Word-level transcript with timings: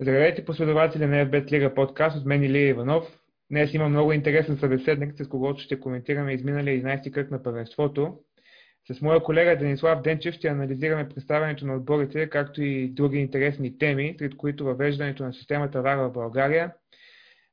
Здравейте, 0.00 0.44
последователи 0.44 1.06
на 1.06 1.26
FBET 1.26 1.52
Лига 1.52 1.74
подкаст 1.74 2.16
от 2.16 2.26
мен 2.26 2.42
Илия 2.42 2.68
Иванов. 2.68 3.04
Днес 3.50 3.74
има 3.74 3.88
много 3.88 4.12
интересен 4.12 4.56
събеседник, 4.56 5.14
с 5.14 5.28
когото 5.28 5.60
ще 5.60 5.80
коментираме 5.80 6.32
изминалия 6.32 6.82
11 6.82 7.10
кръг 7.10 7.30
на 7.30 7.42
първенството. 7.42 8.18
С 8.92 9.02
моя 9.02 9.22
колега 9.22 9.56
Денислав 9.56 10.02
Денчев 10.02 10.34
ще 10.34 10.48
анализираме 10.48 11.08
представянето 11.08 11.66
на 11.66 11.76
отборите, 11.76 12.28
както 12.28 12.62
и 12.62 12.88
други 12.88 13.18
интересни 13.18 13.78
теми, 13.78 14.14
сред 14.18 14.36
които 14.36 14.64
въвеждането 14.64 15.24
на 15.24 15.32
системата 15.32 15.82
ВАР 15.82 15.96
в 15.96 16.10
България. 16.10 16.72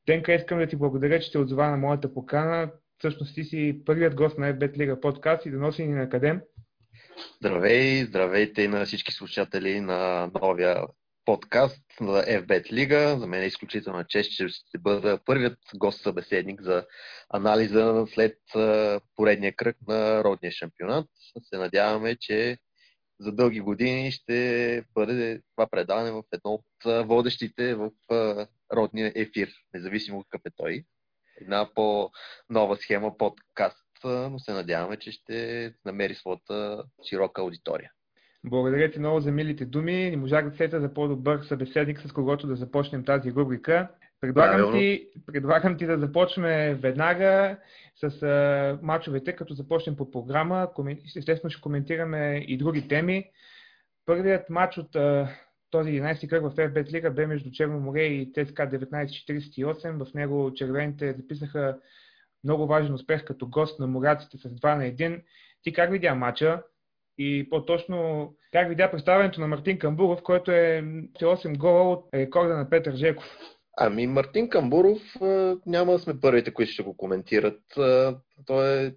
Денка, 0.10 0.34
искам 0.34 0.60
да 0.60 0.68
ти 0.68 0.76
благодаря, 0.76 1.20
че 1.20 1.32
те 1.32 1.38
отзова 1.38 1.70
на 1.70 1.78
моята 1.78 2.14
покана. 2.14 2.72
Всъщност 2.98 3.36
ти 3.36 3.44
си 3.44 3.82
първият 3.86 4.16
гост 4.16 4.38
на 4.38 4.54
FBET 4.54 4.78
Лига 4.78 5.00
подкаст 5.00 5.46
и 5.46 5.52
да 5.52 5.58
носи 5.58 5.84
ни 5.84 5.94
на 5.94 6.10
къде. 6.10 6.40
Здравей, 7.36 8.04
здравейте 8.04 8.68
на 8.68 8.86
всички 8.86 9.12
слушатели 9.12 9.82
на 9.82 10.32
новия 10.42 10.84
подкаст 11.26 11.84
на 12.02 12.24
FBET 12.24 12.72
Лига. 12.74 13.18
За 13.20 13.28
мен 13.28 13.42
е 13.42 13.46
изключителна 13.46 14.06
чест, 14.06 14.32
че 14.32 14.48
ще 14.48 14.78
бъда 14.78 15.20
първият 15.26 15.58
гост-събеседник 15.76 16.62
за 16.62 16.86
анализа 17.30 18.06
след 18.14 18.38
поредния 19.16 19.56
кръг 19.56 19.78
на 19.88 20.24
родния 20.24 20.52
шампионат. 20.52 21.08
Се 21.44 21.58
надяваме, 21.58 22.16
че 22.20 22.58
за 23.20 23.32
дълги 23.32 23.60
години 23.60 24.12
ще 24.12 24.84
бъде 24.94 25.42
това 25.56 25.68
предаване 25.68 26.12
в 26.12 26.24
едно 26.34 26.54
от 26.54 27.08
водещите 27.08 27.76
в 27.76 27.92
родния 28.74 29.12
ефир, 29.16 29.50
независимо 29.74 30.24
какъв 30.24 30.42
е 30.46 30.56
той. 30.56 30.84
Една 31.42 31.70
по-нова 31.76 32.76
схема 32.76 33.18
подкаст, 33.18 33.86
но 34.04 34.40
се 34.40 34.54
надяваме, 34.54 34.98
че 34.98 35.12
ще 35.12 35.74
намери 35.86 36.16
своята 36.16 36.84
широка 37.10 37.42
аудитория. 37.42 37.92
Благодаря 38.44 38.92
ти 38.92 39.00
много 39.00 39.20
за 39.20 39.32
милите 39.32 39.66
думи. 39.66 40.10
Не 40.10 40.18
можах 40.18 40.50
да 40.50 40.58
сета 40.58 40.82
за 40.82 40.94
по-добър 40.94 41.42
събеседник, 41.42 42.02
с 42.02 42.12
когото 42.12 42.48
да 42.48 42.56
започнем 42.56 43.06
тази 43.06 43.32
рубрика. 43.32 43.88
Предлагам 44.22 44.72
ти, 44.72 45.08
предлагам 45.26 45.78
ти 45.78 45.86
да 45.86 45.98
започнем 45.98 46.78
веднага 46.78 47.58
с 47.96 48.24
а, 48.24 48.80
мачовете, 48.82 49.36
като 49.36 49.54
започнем 49.54 49.96
по 49.96 50.12
програма. 50.12 50.68
Естествено 51.18 51.52
ще 51.52 51.62
коментираме 51.62 52.46
и 52.48 52.58
други 52.58 52.88
теми. 52.88 53.26
Първият 54.06 54.50
матч 54.50 54.78
от 54.78 54.96
а, 54.96 55.30
този 55.72 55.90
11 55.90 56.30
кръг 56.30 56.44
в 56.44 56.56
FBET 56.56 56.92
Лига 56.92 57.12
бе 57.12 57.28
между 57.28 57.52
Черно 57.52 57.80
море 57.80 58.04
и 58.04 58.32
ЦСКА 58.34 58.70
1948. 58.70 60.06
В 60.06 60.14
него 60.14 60.54
червените 60.54 61.14
записаха 61.14 61.78
много 62.44 62.68
важен 62.68 62.94
успех 62.94 63.26
като 63.26 63.48
гост 63.48 63.80
на 63.80 63.88
мораците 63.88 64.38
с 64.38 64.42
2 64.42 64.76
на 64.76 64.84
1. 64.84 65.22
Ти 65.64 65.74
как 65.74 65.92
видя 65.92 66.16
матча? 66.16 66.64
и 67.20 67.50
по-точно 67.50 68.30
как 68.52 68.70
видя 68.70 68.92
представянето 68.92 69.42
на 69.42 69.48
Мартин 69.48 69.80
Камбуров, 69.80 70.24
който 70.24 70.52
е 70.52 70.84
8 71.22 71.58
гола 71.58 71.92
от 71.92 72.06
рекорда 72.14 72.58
на 72.58 72.70
Петър 72.70 72.96
Жеков. 72.96 73.26
Ами 73.78 74.08
Мартин 74.08 74.50
Камбуров 74.50 75.02
няма 75.66 75.92
да 75.92 76.00
сме 76.00 76.20
първите, 76.20 76.54
които 76.54 76.72
ще 76.72 76.84
го 76.84 76.98
коментират. 76.98 77.62
Той 78.46 78.86
е 78.86 78.92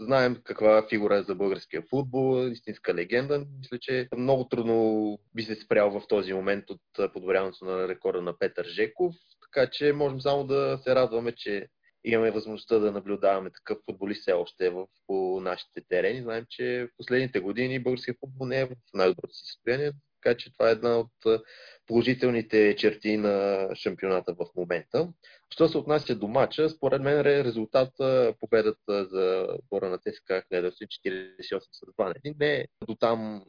Знаем 0.00 0.36
каква 0.44 0.86
фигура 0.88 1.16
е 1.16 1.22
за 1.22 1.34
българския 1.34 1.82
футбол, 1.90 2.48
истинска 2.48 2.94
легенда. 2.94 3.46
Мисля, 3.58 3.78
че 3.78 4.08
много 4.16 4.48
трудно 4.48 5.18
би 5.34 5.42
се 5.42 5.54
спрял 5.54 5.90
в 5.90 6.02
този 6.08 6.32
момент 6.32 6.64
от 6.70 7.12
подобряването 7.12 7.64
на 7.64 7.88
рекорда 7.88 8.22
на 8.22 8.38
Петър 8.38 8.66
Жеков. 8.66 9.14
Така 9.40 9.70
че 9.70 9.92
можем 9.92 10.20
само 10.20 10.46
да 10.46 10.80
се 10.82 10.94
радваме, 10.94 11.32
че 11.32 11.68
имаме 12.04 12.30
възможността 12.30 12.78
да 12.78 12.92
наблюдаваме 12.92 13.50
такъв 13.50 13.78
футболист 13.90 14.22
все 14.22 14.32
още 14.32 14.70
в, 14.70 14.86
по 15.06 15.40
нашите 15.40 15.80
терени. 15.88 16.22
Знаем, 16.22 16.46
че 16.50 16.86
в 16.86 16.96
последните 16.96 17.40
години 17.40 17.82
българският 17.82 18.18
футбол 18.20 18.46
не 18.46 18.60
е 18.60 18.66
в 18.66 18.70
най-доброто 18.94 19.34
си 19.34 19.42
състояние, 19.46 19.92
така 20.22 20.36
че 20.36 20.52
това 20.52 20.68
е 20.68 20.72
една 20.72 20.98
от 20.98 21.42
положителните 21.86 22.76
черти 22.76 23.16
на 23.16 23.68
шампионата 23.74 24.34
в 24.34 24.46
момента. 24.56 25.08
Що 25.50 25.68
се 25.68 25.78
отнася 25.78 26.16
до 26.16 26.28
матча, 26.28 26.68
според 26.68 27.02
мен 27.02 27.18
е 27.18 27.44
резултата 27.44 28.34
победата 28.40 29.04
за 29.04 29.48
бора 29.70 29.88
на 29.88 29.98
ЦСКА 29.98 30.42
1948 30.52 31.58
с 31.58 31.80
2 31.98 32.14
1 32.24 32.34
не 32.40 32.54
е 32.54 32.64
до 32.86 32.94
там 32.94 33.44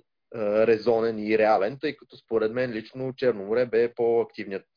резонен 0.67 1.19
и 1.19 1.37
реален, 1.37 1.77
тъй 1.81 1.95
като 1.95 2.17
според 2.17 2.51
мен 2.51 2.71
лично 2.71 3.13
Черноморе 3.17 3.65
бе 3.65 3.93
по-активният 3.93 4.67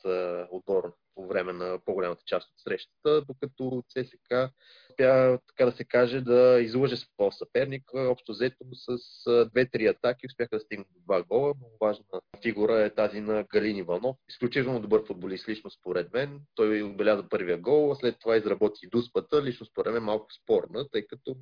отбор 0.50 0.94
по 1.16 1.26
време 1.26 1.52
на 1.52 1.78
по-голямата 1.84 2.22
част 2.26 2.48
от 2.48 2.60
срещата, 2.60 3.22
докато 3.28 3.82
ЦСК 3.88 4.52
успя, 4.96 5.38
така 5.46 5.70
да 5.70 5.72
се 5.72 5.84
каже, 5.84 6.20
да 6.20 6.58
излъже 6.60 6.96
своя 6.96 7.32
съперник. 7.32 7.82
Общо 7.94 8.32
взето 8.32 8.64
с 8.72 8.98
две-три 9.52 9.86
атаки 9.86 10.26
успяха 10.26 10.56
да 10.56 10.60
стигнат 10.60 10.86
до 10.94 11.00
два 11.00 11.22
гола. 11.22 11.54
Много 11.56 11.76
важна 11.80 12.04
фигура 12.42 12.80
е 12.80 12.94
тази 12.94 13.20
на 13.20 13.44
Галин 13.44 13.76
Иванов. 13.76 14.16
Изключително 14.28 14.80
добър 14.80 15.06
футболист, 15.06 15.48
лично 15.48 15.70
според 15.70 16.12
мен. 16.12 16.40
Той 16.54 16.82
отбеляза 16.82 17.28
първия 17.28 17.58
гол, 17.58 17.94
след 17.94 18.18
това 18.20 18.36
изработи 18.36 18.88
дуспата, 18.88 19.42
лично 19.42 19.66
според 19.66 19.92
мен 19.92 20.02
малко 20.02 20.26
спорна, 20.32 20.88
тъй 20.92 21.06
като 21.06 21.36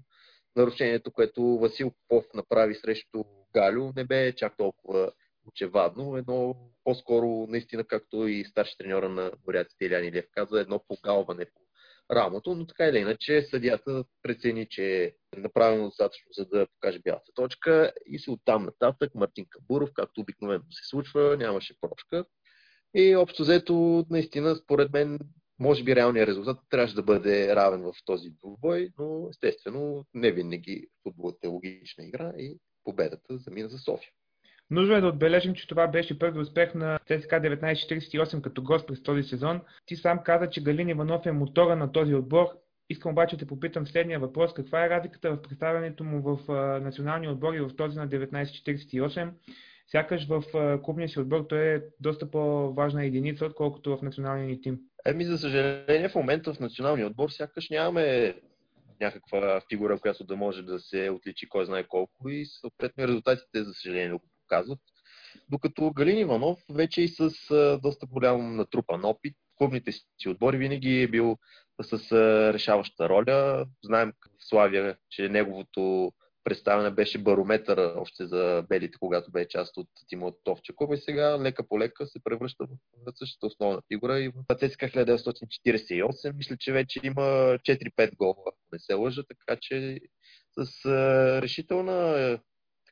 нарушението, 0.57 1.13
което 1.13 1.59
Васил 1.59 1.93
Попов 2.09 2.25
направи 2.35 2.75
срещу 2.75 3.25
Галю, 3.55 3.93
не 3.97 4.05
бе 4.05 4.35
чак 4.37 4.57
толкова 4.57 5.13
очевадно. 5.47 6.17
Едно 6.17 6.57
по-скоро, 6.85 7.47
наистина, 7.49 7.85
както 7.85 8.27
и 8.27 8.45
старши 8.45 8.77
треньора 8.79 9.09
на 9.09 9.33
моряците 9.47 9.85
Иляни 9.85 10.13
Лев 10.13 10.27
каза, 10.33 10.61
едно 10.61 10.85
погалване 10.89 11.45
по 11.45 11.61
рамото, 12.15 12.55
но 12.55 12.67
така 12.67 12.87
или 12.87 12.99
иначе 12.99 13.43
съдията 13.43 14.05
прецени, 14.23 14.67
че 14.71 15.05
е 15.05 15.41
направено 15.41 15.85
достатъчно, 15.85 16.33
за 16.33 16.45
да 16.45 16.67
покаже 16.67 16.99
бялата 16.99 17.33
точка 17.35 17.93
и 18.07 18.19
се 18.19 18.31
оттам 18.31 18.65
нататък 18.65 19.15
Мартин 19.15 19.47
Кабуров, 19.51 19.91
както 19.95 20.21
обикновено 20.21 20.65
се 20.71 20.89
случва, 20.89 21.37
нямаше 21.37 21.81
прошка. 21.81 22.25
И 22.95 23.17
общо 23.17 23.43
взето, 23.43 24.07
наистина, 24.11 24.57
според 24.57 24.93
мен, 24.93 25.19
може 25.59 25.85
би 25.85 25.97
реалният 25.97 26.29
резултат 26.29 26.59
трябваше 26.71 26.95
да 26.95 27.03
бъде 27.03 27.57
равен 27.57 27.83
в 27.83 27.93
този 28.05 28.31
двубой, 28.31 28.91
но 28.99 29.29
естествено 29.31 30.05
не 30.15 30.33
винаги 30.33 30.87
футболът 31.03 31.45
е 31.45 31.47
логична 31.47 32.05
игра 32.05 32.33
и 32.39 32.59
победата 32.85 33.39
замина 33.39 33.69
за 33.69 33.79
София. 33.79 34.11
Нужно 34.75 34.95
е 34.95 35.01
да 35.01 35.07
отбележим, 35.07 35.55
че 35.55 35.69
това 35.69 35.87
беше 35.87 36.19
първи 36.19 36.39
успех 36.39 36.75
на 36.75 36.99
ЦСКА 36.99 37.41
1948 37.41 38.41
като 38.41 38.63
гост 38.63 38.87
през 38.87 39.03
този 39.03 39.23
сезон. 39.23 39.61
Ти 39.87 39.97
сам 39.97 40.19
каза, 40.25 40.51
че 40.51 40.63
Галин 40.63 40.89
Иванов 40.89 41.27
е 41.27 41.33
мотора 41.33 41.77
на 41.77 41.93
този 41.93 42.15
отбор. 42.15 42.47
Искам 42.91 43.13
обаче 43.13 43.37
да 43.37 43.41
те 43.41 43.47
попитам 43.47 43.87
следния 43.87 44.19
въпрос. 44.19 44.55
Каква 44.55 44.87
е 44.87 44.91
разликата 44.91 45.31
в 45.31 45.43
представянето 45.43 46.05
му 46.05 46.23
в 46.23 46.53
националния 46.81 47.31
отбор 47.31 47.55
и 47.55 47.61
в 47.61 47.77
този 47.77 47.99
на 47.99 48.09
1948? 48.09 49.31
Сякаш 49.87 50.27
в 50.29 50.43
клубния 50.83 51.09
си 51.09 51.21
отбор 51.21 51.47
той 51.49 51.75
е 51.75 51.83
доста 52.01 52.31
по-важна 52.31 53.05
единица, 53.05 53.47
отколкото 53.47 53.97
в 53.97 54.03
националния 54.03 54.47
ни 54.47 54.61
тим. 54.61 54.79
Еми, 55.07 55.25
за 55.25 55.39
съжаление, 55.39 56.09
в 56.09 56.15
момента 56.15 56.55
в 56.55 56.61
националния 56.61 57.07
отбор 57.07 57.31
сякаш 57.31 57.71
нямаме 57.71 58.35
някаква 59.01 59.61
фигура, 59.71 59.99
която 59.99 60.25
да 60.25 60.37
може 60.37 60.63
да 60.63 60.79
се 60.79 61.11
отличи 61.11 61.49
кой 61.49 61.67
знае 61.67 61.85
колко 61.85 62.29
и 62.29 62.47
съответно 62.47 63.09
резултатите, 63.09 63.65
за 63.65 63.75
съжаление, 63.75 64.19
показват. 64.49 64.79
Докато 65.51 65.91
Галин 65.91 66.19
Иванов 66.19 66.59
вече 66.71 67.03
и 67.03 67.09
с 67.09 67.31
доста 67.83 68.07
голям 68.07 68.57
натрупан 68.57 69.05
опит, 69.05 69.37
клубните 69.57 69.93
си 69.93 70.29
отбори 70.29 70.57
винаги 70.57 71.03
е 71.03 71.09
бил 71.09 71.39
с 71.83 72.13
решаваща 72.53 73.09
роля. 73.09 73.67
Знаем 73.85 74.13
в 74.41 74.49
Славия, 74.49 74.97
че 75.11 75.29
неговото 75.29 76.13
представяне 76.45 76.91
беше 76.91 77.19
барометър 77.19 77.95
още 77.97 78.27
за 78.27 78.65
белите, 78.69 78.99
когато 78.99 79.31
бе 79.31 79.49
част 79.49 79.77
от 79.77 79.89
Тимо 80.09 80.37
Товчакова 80.45 80.95
и 80.95 80.99
сега 80.99 81.39
лека 81.43 81.69
по 81.69 81.79
лека 81.79 82.07
се 82.07 82.23
превръща 82.25 82.67
в 82.67 83.13
същата 83.15 83.47
основна 83.47 83.83
фигура 83.93 84.21
и 84.21 84.29
в 84.29 84.55
ЦСКА 84.55 84.89
1948 84.89 86.37
мисля, 86.37 86.57
че 86.57 86.73
вече 86.73 87.01
има 87.03 87.23
4-5 87.23 88.17
гола, 88.17 88.35
не 88.73 88.79
се 88.79 88.95
лъжа, 88.95 89.23
така 89.29 89.59
че 89.61 90.01
с 90.59 90.87
решителна 91.43 92.39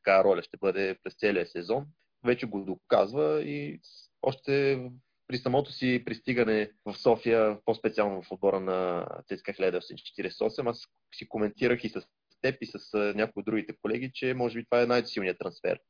така 0.04 0.24
роля 0.24 0.42
ще 0.42 0.56
бъде 0.56 0.96
през 1.02 1.14
целия 1.14 1.46
сезон. 1.46 1.86
Вече 2.24 2.46
го 2.46 2.64
доказва 2.64 3.42
и 3.42 3.80
още 4.22 4.80
при 5.26 5.38
самото 5.38 5.72
си 5.72 6.02
пристигане 6.06 6.70
в 6.84 6.94
София, 6.94 7.58
по-специално 7.64 8.22
в 8.22 8.30
отбора 8.32 8.60
на 8.60 9.06
ЦСКА 9.26 9.52
1948, 9.52 10.70
аз 10.70 10.88
си 11.14 11.28
коментирах 11.28 11.84
и 11.84 11.88
с 11.88 12.02
теб 12.42 12.56
и 12.60 12.66
с 12.66 13.12
някои 13.16 13.40
от 13.40 13.46
другите 13.46 13.76
колеги, 13.82 14.10
че 14.14 14.34
може 14.34 14.58
би 14.58 14.64
това 14.64 14.82
е 14.82 14.86
най-силният 14.86 15.38
трансфер 15.38 15.80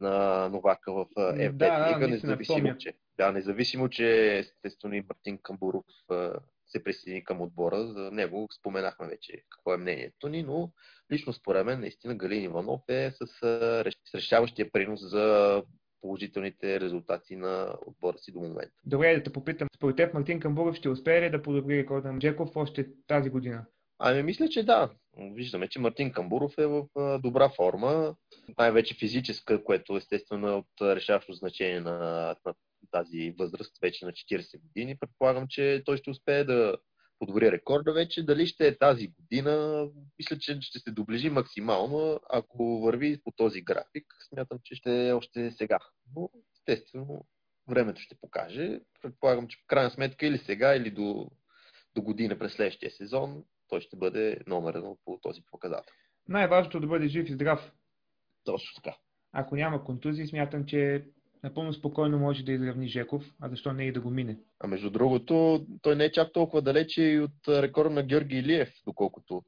на 0.00 0.48
Новака 0.48 0.92
в 0.92 1.06
ФБ 1.14 1.58
да, 1.58 1.88
лига, 1.88 1.98
да, 1.98 2.08
независимо, 2.08 2.78
че, 2.78 2.92
да, 3.16 3.32
независимо, 3.32 3.88
че 3.88 4.38
естествено 4.38 4.94
и 4.94 5.04
Мартин 5.08 5.38
Камбуров 5.42 5.84
се 6.68 6.84
присъедини 6.84 7.24
към 7.24 7.40
отбора. 7.40 7.86
За 7.86 8.10
него 8.10 8.48
споменахме 8.58 9.08
вече 9.08 9.42
какво 9.50 9.74
е 9.74 9.76
мнението 9.76 10.28
ни, 10.28 10.42
но 10.42 10.70
лично 11.12 11.32
според 11.32 11.66
мен 11.66 11.80
наистина 11.80 12.14
Галин 12.14 12.44
Иванов 12.44 12.80
е 12.88 13.10
с 13.10 13.42
решаващия 14.14 14.72
принос 14.72 15.00
за 15.10 15.62
положителните 16.00 16.80
резултати 16.80 17.36
на 17.36 17.74
отбора 17.86 18.18
си 18.18 18.32
до 18.32 18.40
момента. 18.40 18.74
Добре, 18.84 19.16
да 19.16 19.22
те 19.22 19.32
попитам, 19.32 19.68
според 19.76 19.96
теб 19.96 20.14
Мартин 20.14 20.40
Камбуров 20.40 20.76
ще 20.76 20.88
успее 20.88 21.22
ли 21.22 21.30
да 21.30 21.42
подобри 21.42 21.78
рекорда 21.78 22.12
на 22.12 22.18
Джеков 22.18 22.56
още 22.56 22.86
тази 23.06 23.30
година? 23.30 23.66
Ами 23.98 24.22
мисля, 24.22 24.48
че 24.48 24.62
да. 24.62 24.90
Виждаме, 25.18 25.68
че 25.68 25.78
Мартин 25.78 26.12
Камбуров 26.12 26.58
е 26.58 26.66
в 26.66 26.86
добра 27.22 27.48
форма, 27.48 28.14
най-вече 28.58 28.94
физическа, 28.94 29.64
което 29.64 29.96
естествено 29.96 30.48
е 30.48 30.52
от 30.52 30.66
решаващо 30.82 31.32
значение 31.32 31.80
на, 31.80 31.98
на 32.46 32.54
тази 32.90 33.34
възраст, 33.38 33.78
вече 33.82 34.04
на 34.04 34.12
40 34.12 34.60
години. 34.60 34.98
Предполагам, 34.98 35.46
че 35.48 35.82
той 35.86 35.96
ще 35.96 36.10
успее 36.10 36.44
да 36.44 36.76
подобри 37.18 37.52
рекорда 37.52 37.92
вече. 37.92 38.26
Дали 38.26 38.46
ще 38.46 38.68
е 38.68 38.78
тази 38.78 39.08
година, 39.08 39.86
мисля, 40.18 40.38
че 40.38 40.58
ще 40.60 40.78
се 40.78 40.90
доближи 40.90 41.30
максимално. 41.30 42.20
Ако 42.30 42.80
върви 42.80 43.20
по 43.24 43.30
този 43.30 43.62
график, 43.62 44.04
смятам, 44.28 44.58
че 44.64 44.74
ще 44.74 45.08
е 45.08 45.12
още 45.12 45.50
сега. 45.50 45.78
Но, 46.16 46.30
естествено, 46.52 47.26
времето 47.68 48.00
ще 48.00 48.20
покаже. 48.20 48.80
Предполагам, 49.02 49.48
че 49.48 49.58
в 49.58 49.66
крайна 49.66 49.90
сметка 49.90 50.26
или 50.26 50.38
сега, 50.38 50.74
или 50.74 50.90
до, 50.90 51.30
до 51.94 52.02
година 52.02 52.38
през 52.38 52.52
следващия 52.52 52.90
сезон, 52.90 53.44
той 53.68 53.80
ще 53.80 53.96
бъде 53.96 54.38
номер 54.46 54.74
едно 54.74 54.98
по 55.04 55.18
този 55.22 55.40
показател. 55.50 55.94
Най-важното 56.28 56.76
е 56.76 56.80
да 56.80 56.86
бъде 56.86 57.08
жив 57.08 57.28
и 57.28 57.32
здрав. 57.32 57.72
Точно 58.44 58.82
така. 58.82 58.96
Ако 59.32 59.56
няма 59.56 59.84
контузии, 59.84 60.26
смятам, 60.26 60.66
че 60.66 61.04
напълно 61.44 61.72
спокойно 61.72 62.18
може 62.18 62.44
да 62.44 62.52
изравни 62.52 62.88
Жеков, 62.88 63.24
а 63.40 63.48
защо 63.48 63.72
не 63.72 63.84
и 63.84 63.92
да 63.92 64.00
го 64.00 64.10
мине. 64.10 64.38
А 64.60 64.66
между 64.66 64.90
другото, 64.90 65.66
той 65.82 65.96
не 65.96 66.04
е 66.04 66.12
чак 66.12 66.32
толкова 66.32 66.62
далече 66.62 67.02
и 67.02 67.20
от 67.20 67.48
рекорда 67.48 67.90
на 67.90 68.02
Георги 68.02 68.36
Илиев, 68.36 68.70
доколкото, 68.86 69.42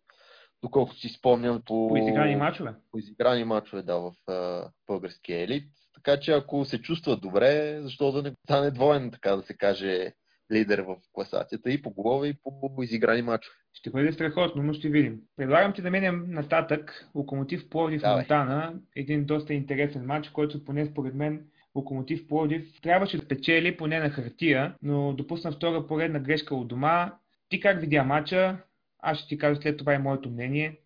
доколкото 0.62 1.00
си 1.00 1.08
спомням 1.08 1.62
по... 1.66 1.88
По 1.88 1.96
изиграни 1.96 2.36
мачове? 2.36 2.74
По 2.90 2.98
изиграни 2.98 3.44
мачове, 3.44 3.82
да, 3.82 3.98
в 3.98 4.12
а, 4.26 4.68
българския 4.86 5.42
елит. 5.42 5.64
Така 5.94 6.20
че 6.20 6.32
ако 6.32 6.64
се 6.64 6.82
чувства 6.82 7.16
добре, 7.16 7.80
защо 7.82 8.12
да 8.12 8.22
не 8.22 8.32
стане 8.44 8.70
двоен, 8.70 9.10
така 9.10 9.36
да 9.36 9.42
се 9.42 9.56
каже, 9.56 10.12
лидер 10.52 10.78
в 10.78 10.96
класацията 11.12 11.70
и 11.70 11.82
по 11.82 11.90
голове, 11.90 12.28
и 12.28 12.34
по 12.42 12.82
изиграни 12.82 13.22
мачове. 13.22 13.54
Ще 13.72 13.90
бъде 13.90 14.12
страхотно, 14.12 14.62
но 14.62 14.72
ще 14.72 14.88
видим. 14.88 15.20
Предлагам 15.36 15.72
ти 15.72 15.82
да 15.82 15.90
минем 15.90 16.24
нататък. 16.28 17.10
Локомотив 17.14 17.68
Пловдив 17.68 18.02
Монтана. 18.02 18.74
Един 18.96 19.24
доста 19.24 19.54
интересен 19.54 20.06
матч, 20.06 20.28
който 20.28 20.64
поне 20.64 20.86
според 20.86 21.14
мен 21.14 21.44
Локомотив 21.74 22.28
Пловдив 22.28 22.80
трябваше 22.82 23.18
да 23.18 23.28
печели 23.28 23.76
поне 23.76 23.98
на 23.98 24.10
хартия, 24.10 24.74
но 24.82 25.12
допусна 25.12 25.52
втора 25.52 25.86
поредна 25.86 26.18
грешка 26.18 26.54
от 26.54 26.68
дома. 26.68 27.12
Ти 27.48 27.60
как 27.60 27.80
видя 27.80 28.04
матча? 28.04 28.58
Аз 28.98 29.18
ще 29.18 29.28
ти 29.28 29.38
кажа 29.38 29.60
след 29.60 29.78
това 29.78 29.94
и 29.94 29.98
моето 29.98 30.30
мнение. 30.30 30.78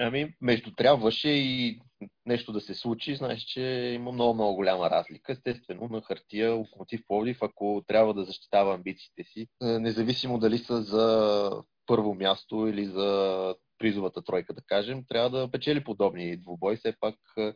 Ами, 0.00 0.34
между 0.40 0.74
трябваше 0.74 1.28
и 1.28 1.80
нещо 2.26 2.52
да 2.52 2.60
се 2.60 2.74
случи, 2.74 3.16
знаеш, 3.16 3.42
че 3.42 3.60
има 3.94 4.12
много, 4.12 4.34
много 4.34 4.54
голяма 4.54 4.90
разлика. 4.90 5.32
Естествено, 5.32 5.88
на 5.90 6.02
хартия 6.02 6.52
Локомотив 6.52 7.00
Пловдив, 7.06 7.38
ако 7.40 7.84
трябва 7.86 8.14
да 8.14 8.24
защитава 8.24 8.74
амбициите 8.74 9.24
си, 9.24 9.48
е, 9.62 9.66
независимо 9.66 10.38
дали 10.38 10.58
са 10.58 10.82
за 10.82 11.50
първо 11.86 12.14
място 12.14 12.66
или 12.66 12.84
за 12.84 13.54
призовата 13.78 14.22
тройка, 14.22 14.54
да 14.54 14.62
кажем, 14.66 15.04
трябва 15.08 15.30
да 15.30 15.50
печели 15.50 15.84
подобни 15.84 16.36
двубой. 16.36 16.76
Все 16.76 16.94
пак 17.00 17.14
е, 17.38 17.52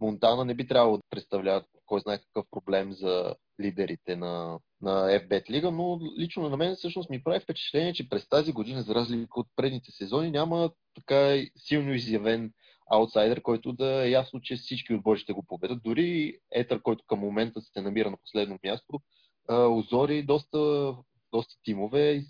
Монтана 0.00 0.44
не 0.44 0.54
би 0.54 0.66
трябвало 0.66 0.96
да 0.96 1.02
представлява 1.10 1.64
кой 1.86 2.00
знае 2.00 2.18
какъв 2.18 2.46
проблем 2.50 2.92
за 2.92 3.34
лидерите 3.60 4.16
на, 4.16 4.58
на 4.80 4.90
FBET 4.90 5.50
лига, 5.50 5.70
но 5.70 6.00
лично 6.18 6.48
на 6.48 6.56
мен 6.56 6.76
всъщност 6.76 7.10
ми 7.10 7.22
прави 7.22 7.40
впечатление, 7.40 7.92
че 7.92 8.08
през 8.08 8.28
тази 8.28 8.52
година, 8.52 8.82
за 8.82 8.94
разлика 8.94 9.40
от 9.40 9.46
предните 9.56 9.92
сезони, 9.92 10.30
няма 10.30 10.70
така 10.94 11.42
силно 11.56 11.94
изявен 11.94 12.52
аутсайдер, 12.90 13.42
който 13.42 13.72
да 13.72 14.06
е 14.06 14.10
ясно, 14.10 14.40
че 14.40 14.56
всички 14.56 14.94
отбори 14.94 15.18
ще 15.18 15.32
го 15.32 15.42
победат. 15.42 15.82
Дори 15.82 16.38
Етър, 16.52 16.82
който 16.82 17.04
към 17.06 17.18
момента 17.18 17.60
се 17.60 17.80
намира 17.80 18.10
на 18.10 18.16
последно 18.16 18.58
място, 18.64 19.00
озори 19.50 20.22
доста, 20.22 20.94
доста 21.32 21.54
тимове. 21.64 22.24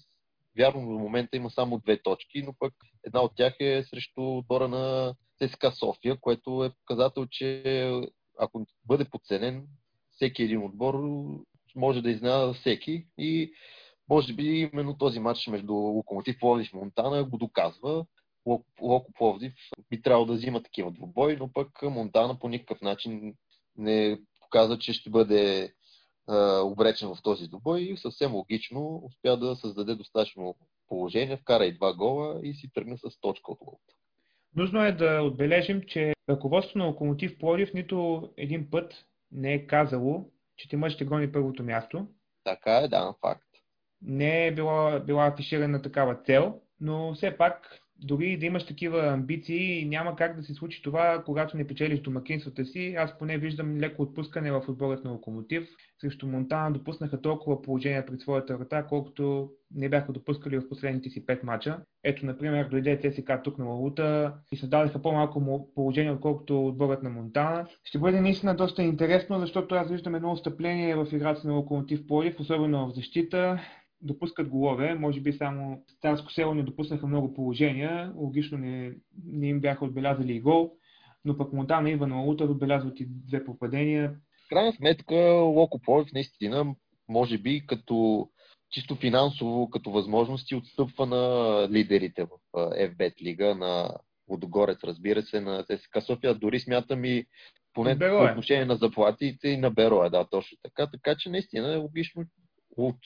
Вярно, 0.59 0.81
до 0.81 0.99
момента 0.99 1.37
има 1.37 1.51
само 1.51 1.79
две 1.79 2.03
точки, 2.03 2.43
но 2.43 2.55
пък 2.59 2.75
една 3.05 3.21
от 3.21 3.33
тях 3.37 3.55
е 3.61 3.83
срещу 3.83 4.37
отбора 4.39 4.69
на 4.69 5.15
ЦСКА 5.39 5.73
София, 5.73 6.21
което 6.21 6.65
е 6.65 6.71
показател, 6.71 7.27
че 7.31 7.63
ако 8.39 8.67
бъде 8.85 9.05
подценен, 9.05 9.67
всеки 10.13 10.43
един 10.43 10.65
отбор 10.65 10.95
може 11.77 12.03
да 12.03 12.11
изненада 12.11 12.53
всеки 12.53 13.07
и 13.19 13.53
може 14.09 14.35
би 14.35 14.71
именно 14.73 14.99
този 14.99 15.21
матч 15.21 15.47
между 15.47 15.75
Локомотив 15.75 16.39
Пловдив 16.41 16.73
и 16.73 16.77
Монтана 16.77 17.25
го 17.25 17.39
доказва. 17.39 18.07
Локо 18.81 19.13
Пловдив 19.13 19.53
би 19.91 20.03
трябвало 20.03 20.27
да 20.27 20.33
взима 20.33 20.63
такива 20.63 20.91
двубой, 20.91 21.37
но 21.37 21.53
пък 21.53 21.83
Монтана 21.83 22.39
по 22.39 22.49
никакъв 22.49 22.81
начин 22.81 23.35
не 23.77 24.19
показа, 24.41 24.79
че 24.79 24.93
ще 24.93 25.11
бъде 25.11 25.73
обречен 26.65 27.09
в 27.09 27.23
този 27.23 27.49
двубой 27.49 27.81
и 27.81 27.97
съвсем 27.97 28.35
логично 28.35 29.01
успя 29.05 29.37
да 29.37 29.57
създаде 29.57 29.95
достатъчно 29.95 30.55
положение, 30.89 31.37
вкара 31.37 31.67
и 31.67 31.75
два 31.75 31.95
гола 31.95 32.41
и 32.43 32.55
си 32.55 32.71
тръгна 32.75 32.99
с 32.99 33.21
точка 33.21 33.53
от 33.53 33.59
лопта. 33.61 33.95
Нужно 34.57 34.85
е 34.85 34.93
да 34.93 35.23
отбележим, 35.23 35.83
че 35.83 36.15
ръководството 36.29 36.79
на 36.79 36.85
Локомотив 36.85 37.39
Плодив 37.39 37.75
нито 37.75 38.29
един 38.37 38.71
път 38.71 39.07
не 39.33 39.55
е 39.55 39.67
казало, 39.67 40.31
че 40.57 40.69
Тимър 40.69 40.91
ще 40.91 41.05
гони 41.05 41.33
първото 41.33 41.63
място. 41.63 42.07
Така 42.45 42.77
е, 42.77 42.89
да, 42.89 43.15
факт. 43.21 43.49
Не 44.03 44.47
е 44.47 44.55
била, 44.55 45.01
била 45.01 45.27
афиширана 45.27 45.83
такава 45.83 46.17
цел, 46.23 46.61
но 46.81 47.15
все 47.15 47.37
пак 47.37 47.81
дори 47.99 48.37
да 48.37 48.47
имаш 48.47 48.67
такива 48.67 49.07
амбиции, 49.07 49.85
няма 49.85 50.17
как 50.17 50.37
да 50.37 50.43
се 50.43 50.55
случи 50.55 50.83
това, 50.83 51.23
когато 51.27 51.57
не 51.57 51.67
печелиш 51.67 52.01
домакинствата 52.01 52.65
си. 52.65 52.95
Аз 52.99 53.19
поне 53.19 53.39
виждам 53.39 53.79
леко 53.79 54.03
отпускане 54.03 54.53
в 54.53 54.63
отборът 54.69 55.05
на 55.05 55.11
Локомотив. 55.11 55.69
Срещу 56.01 56.27
Монтана 56.27 56.73
допуснаха 56.73 57.21
толкова 57.21 57.63
положения 57.63 58.07
пред 58.07 58.21
своята 58.21 58.57
врата, 58.57 58.83
колкото 58.83 59.51
не 59.75 59.89
бяха 59.89 60.13
допускали 60.13 60.59
в 60.59 60.69
последните 60.69 61.11
си 61.11 61.27
пет 61.27 61.43
мача. 61.43 61.79
Ето, 62.05 62.27
например, 62.27 62.69
дойде 62.69 63.01
ЦСК 63.01 63.33
тук 63.45 63.59
на 63.59 63.65
Лалута 63.65 64.35
и 64.53 64.57
създадоха 64.57 65.03
по-малко 65.03 65.69
положение, 65.75 66.13
отколкото 66.13 66.67
отборът 66.67 67.03
на 67.03 67.11
Монтана. 67.11 67.67
Ще 67.85 67.99
бъде 67.99 68.21
наистина 68.21 68.57
доста 68.57 68.83
интересно, 68.83 69.41
защото 69.41 69.75
аз 69.75 69.91
виждам 69.91 70.15
едно 70.15 70.33
отстъпление 70.33 70.97
в 70.97 71.07
играта 71.13 71.49
на 71.49 71.55
Локомотив 71.55 72.07
Полив, 72.07 72.41
особено 72.41 72.87
в 72.87 72.95
защита 72.95 73.61
допускат 74.01 74.49
голове. 74.49 74.95
Може 74.95 75.21
би 75.21 75.33
само 75.33 75.83
Старско 75.99 76.33
село 76.33 76.55
не 76.55 76.63
допуснаха 76.63 77.07
много 77.07 77.35
положения. 77.35 78.13
Логично 78.17 78.59
не, 78.59 78.93
не 79.25 79.49
им 79.49 79.61
бяха 79.61 79.85
отбелязали 79.85 80.33
и 80.33 80.41
гол. 80.41 80.73
Но 81.25 81.37
пък 81.37 81.53
Монтана 81.53 81.91
и 81.91 81.93
Иван 81.93 82.21
Лутър 82.21 82.49
отбелязват 82.49 83.01
и 83.01 83.07
две 83.09 83.45
попадения. 83.45 84.15
В 84.47 84.49
крайна 84.49 84.73
сметка 84.73 85.15
Локо 85.33 85.79
Пловдив 85.79 86.13
наистина 86.13 86.75
може 87.09 87.39
би 87.39 87.67
като 87.67 88.29
чисто 88.71 88.97
финансово, 88.97 89.71
като 89.71 89.91
възможности 89.91 90.55
отстъпва 90.55 91.07
на 91.07 91.69
лидерите 91.71 92.25
в 92.25 92.29
FBET 92.55 93.23
лига, 93.23 93.55
на 93.55 93.91
Водогорец, 94.29 94.79
разбира 94.85 95.23
се, 95.23 95.41
на 95.41 95.65
ТСК 95.65 96.03
София. 96.07 96.35
Дори 96.35 96.61
смятам 96.61 97.05
и 97.05 97.27
поне 97.75 97.99
по 97.99 98.25
отношение 98.25 98.65
на 98.65 98.77
заплатите 98.77 99.49
и 99.49 99.57
на 99.57 99.71
Бероя, 99.71 100.11
да, 100.11 100.27
точно 100.31 100.59
така. 100.63 100.91
Така 100.91 101.15
че 101.19 101.31
наистина 101.31 101.73
е 101.73 101.77
логично 101.77 102.25
от 102.77 102.97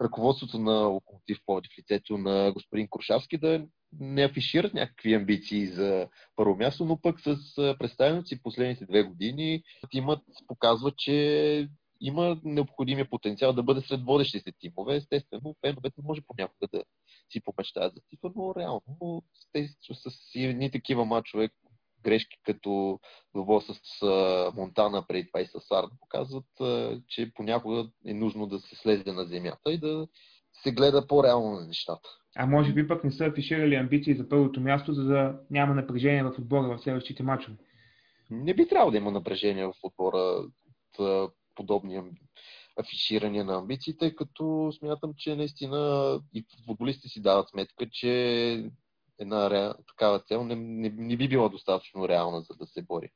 ръководството 0.00 0.58
на 0.58 0.72
Локомотив 0.72 1.38
Пловдив, 1.46 1.72
лицето 1.78 2.18
на 2.18 2.52
господин 2.52 2.88
Крушавски 2.90 3.38
да 3.38 3.66
не 4.00 4.24
афишират 4.24 4.74
някакви 4.74 5.14
амбиции 5.14 5.66
за 5.66 6.08
първо 6.36 6.56
място, 6.56 6.84
но 6.84 7.00
пък 7.00 7.20
с 7.20 7.36
представеното 7.78 8.28
си 8.28 8.42
последните 8.42 8.86
две 8.86 9.02
години 9.02 9.62
тимът 9.90 10.22
показва, 10.46 10.92
че 10.96 11.68
има 12.00 12.40
необходимия 12.44 13.10
потенциал 13.10 13.52
да 13.52 13.62
бъде 13.62 13.80
сред 13.80 14.04
водещите 14.04 14.52
тимове. 14.60 14.96
Естествено, 14.96 15.56
феновете 15.66 16.00
може 16.04 16.20
понякога 16.26 16.68
да 16.72 16.84
си 17.32 17.40
помечтаят 17.40 17.94
за 17.94 18.00
цифра, 18.00 18.32
но 18.36 18.54
реално 18.54 19.22
с 19.92 20.34
едни 20.34 20.70
такива 20.70 21.04
матчове, 21.04 21.48
грешки 22.04 22.38
като 22.44 23.00
Дово 23.34 23.60
с 23.60 23.74
Монтана 24.56 25.04
преди 25.08 25.26
това 25.26 25.40
и 25.40 25.46
с 25.46 25.70
Арна 25.70 25.90
показват, 26.00 26.44
че 27.08 27.32
понякога 27.34 27.88
е 28.06 28.14
нужно 28.14 28.46
да 28.46 28.58
се 28.58 28.76
слезе 28.76 29.12
на 29.12 29.24
земята 29.24 29.72
и 29.72 29.78
да 29.78 30.08
се 30.62 30.72
гледа 30.72 31.06
по-реално 31.06 31.50
на 31.50 31.66
нещата. 31.66 32.08
А 32.36 32.46
може 32.46 32.72
би 32.72 32.88
пък 32.88 33.04
не 33.04 33.12
са 33.12 33.24
афиширали 33.24 33.74
амбиции 33.74 34.14
за 34.14 34.28
първото 34.28 34.60
място, 34.60 34.92
за 34.92 35.04
да 35.04 35.40
няма 35.50 35.74
напрежение 35.74 36.22
в 36.22 36.34
отбора 36.38 36.76
в 36.76 36.82
следващите 36.82 37.22
мачове. 37.22 37.56
Не 38.30 38.54
би 38.54 38.68
трябвало 38.68 38.90
да 38.90 38.96
има 38.96 39.10
напрежение 39.10 39.66
в 39.66 39.74
отбора 39.82 40.44
от 40.98 41.32
подобни 41.54 42.02
афиширания 42.76 43.44
на 43.44 43.58
амбиции, 43.58 43.96
тъй 43.96 44.14
като 44.14 44.72
смятам, 44.78 45.14
че 45.16 45.36
наистина 45.36 46.20
и 46.34 46.44
футболистите 46.66 47.08
си 47.08 47.22
дават 47.22 47.48
сметка, 47.48 47.86
че 47.92 48.70
една 49.18 49.74
такава 49.88 50.20
цел 50.20 50.44
не, 50.44 50.56
не, 50.56 50.88
не 50.96 51.16
би 51.16 51.28
била 51.28 51.48
достатъчно 51.48 52.08
реална, 52.08 52.40
за 52.40 52.54
да 52.54 52.66
се 52.66 52.82
бори, 52.82 53.10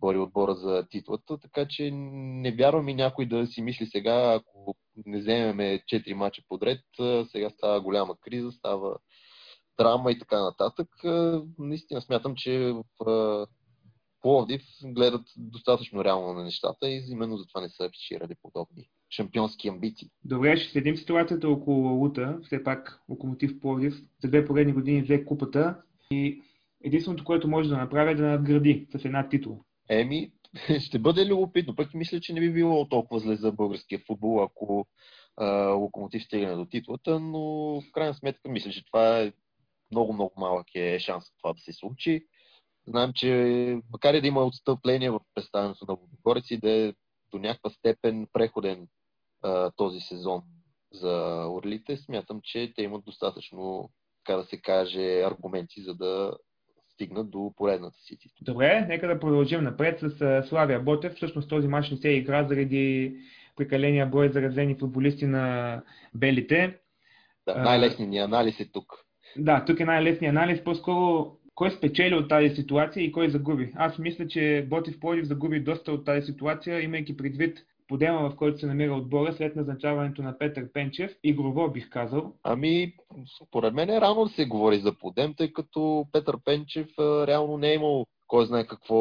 бори 0.00 0.18
отбора 0.18 0.54
за 0.54 0.86
титлата. 0.90 1.38
Така 1.38 1.66
че 1.68 1.90
не 1.92 2.52
вярвам 2.52 2.88
и 2.88 2.94
някой 2.94 3.26
да 3.26 3.46
си 3.46 3.62
мисли 3.62 3.86
сега, 3.86 4.34
ако 4.34 4.76
не 5.06 5.18
вземеме 5.18 5.82
4 5.92 6.12
мача 6.12 6.42
подред, 6.48 6.80
сега 7.30 7.50
става 7.50 7.80
голяма 7.80 8.16
криза, 8.20 8.52
става 8.52 8.96
драма 9.78 10.12
и 10.12 10.18
така 10.18 10.42
нататък. 10.42 10.88
Наистина 11.58 12.00
смятам, 12.02 12.34
че 12.36 12.72
в 13.00 13.46
Пловдив 14.20 14.62
гледат 14.84 15.26
достатъчно 15.36 16.04
реално 16.04 16.32
на 16.32 16.44
нещата 16.44 16.88
и 16.88 17.04
именно 17.10 17.36
затова 17.36 17.60
не 17.60 17.68
са 17.68 17.84
афиширали 17.84 18.34
подобни 18.42 18.88
шампионски 19.10 19.68
амбиции. 19.68 20.08
Добре, 20.24 20.56
ще 20.56 20.72
следим 20.72 20.96
ситуацията 20.96 21.48
около 21.48 21.88
Лута. 21.88 22.38
Все 22.42 22.64
пак 22.64 23.02
Локомотив 23.08 23.60
Пловдив 23.60 23.94
за 24.22 24.28
две 24.28 24.44
поредни 24.44 24.72
години 24.72 25.02
взе 25.02 25.24
купата 25.24 25.76
и 26.10 26.42
единственото, 26.84 27.24
което 27.24 27.48
може 27.48 27.68
да 27.68 27.76
направи 27.76 28.10
е 28.10 28.14
да 28.14 28.22
надгради 28.22 28.86
с 28.96 29.04
една 29.04 29.28
титла. 29.28 29.56
Еми, 29.88 30.32
ще 30.80 30.98
бъде 30.98 31.26
любопитно. 31.26 31.76
Пък 31.76 31.94
мисля, 31.94 32.20
че 32.20 32.32
не 32.32 32.40
би 32.40 32.52
било 32.52 32.88
толкова 32.88 33.20
зле 33.20 33.36
за 33.36 33.52
българския 33.52 33.98
футбол, 34.06 34.42
ако 34.42 34.86
а, 35.36 35.68
Локомотив 35.68 36.22
стигне 36.22 36.54
до 36.54 36.64
титлата, 36.64 37.20
но 37.20 37.40
в 37.80 37.92
крайна 37.92 38.14
сметка 38.14 38.48
мисля, 38.48 38.70
че 38.70 38.86
това 38.86 39.20
е 39.20 39.32
много, 39.90 40.12
много 40.12 40.34
малък 40.36 40.66
е 40.74 40.98
шанс 40.98 41.24
това 41.42 41.52
да 41.52 41.60
се 41.60 41.72
случи. 41.72 42.26
Знаем, 42.86 43.12
че 43.14 43.80
макар 43.92 44.14
и 44.14 44.20
да 44.20 44.26
има 44.26 44.44
отстъпление 44.44 45.10
в 45.10 45.20
представянето 45.34 45.84
на 45.88 45.94
Лудогорец 45.94 46.50
и 46.50 46.56
да 46.56 46.70
е 46.70 46.92
до 47.30 47.38
някаква 47.38 47.70
степен 47.70 48.26
преходен 48.32 48.88
а, 49.42 49.70
този 49.76 50.00
сезон 50.00 50.42
за 50.92 51.44
Орлите, 51.48 51.96
смятам, 51.96 52.40
че 52.44 52.72
те 52.76 52.82
имат 52.82 53.04
достатъчно, 53.04 53.90
така 54.24 54.38
да 54.38 54.44
се 54.44 54.60
каже, 54.60 55.22
аргументи, 55.22 55.82
за 55.82 55.94
да 55.94 56.32
стигнат 56.92 57.30
до 57.30 57.52
поредната 57.56 57.98
си 57.98 58.18
титла. 58.18 58.36
Добре, 58.40 58.86
нека 58.88 59.08
да 59.08 59.20
продължим 59.20 59.64
напред 59.64 60.00
с 60.00 60.42
Славия 60.48 60.80
Ботев. 60.80 61.14
Всъщност 61.14 61.48
този 61.48 61.68
мач 61.68 61.90
не 61.90 61.96
се 61.96 62.08
игра 62.08 62.48
заради 62.48 63.16
прекаления 63.56 64.06
брой 64.06 64.28
заразени 64.28 64.78
футболисти 64.78 65.26
на 65.26 65.82
белите. 66.14 66.78
Да, 67.46 67.54
най-лесният 67.54 68.10
ни 68.10 68.18
анализ 68.18 68.60
е 68.60 68.70
тук. 68.72 69.04
Да, 69.36 69.64
тук 69.64 69.80
е 69.80 69.84
най-лесният 69.84 70.36
анализ. 70.36 70.64
По-скоро 70.64 71.32
кой 71.54 71.70
спечели 71.70 72.14
от 72.14 72.28
тази 72.28 72.54
ситуация 72.54 73.04
и 73.04 73.12
кой 73.12 73.30
загуби. 73.30 73.72
Аз 73.76 73.98
мисля, 73.98 74.28
че 74.28 74.66
Ботев 74.68 75.00
Плодив 75.00 75.24
загуби 75.24 75.60
доста 75.60 75.92
от 75.92 76.04
тази 76.04 76.26
ситуация, 76.26 76.82
имайки 76.82 77.16
предвид 77.16 77.58
подема, 77.88 78.30
в 78.30 78.36
който 78.36 78.58
се 78.58 78.66
намира 78.66 78.94
отбора 78.94 79.32
след 79.32 79.56
назначаването 79.56 80.22
на 80.22 80.38
Петър 80.38 80.72
Пенчев. 80.72 81.12
Игрово 81.22 81.70
бих 81.70 81.90
казал. 81.90 82.32
Ами, 82.42 82.92
според 83.44 83.74
мен 83.74 83.90
е 83.90 84.00
рано 84.00 84.24
да 84.24 84.30
се 84.30 84.44
говори 84.44 84.78
за 84.78 84.98
подем, 84.98 85.34
тъй 85.34 85.52
като 85.52 86.06
Петър 86.12 86.36
Пенчев 86.44 86.88
реално 86.98 87.58
не 87.58 87.70
е 87.70 87.74
имал 87.74 88.06
кой 88.26 88.46
знае 88.46 88.66
какво 88.66 88.96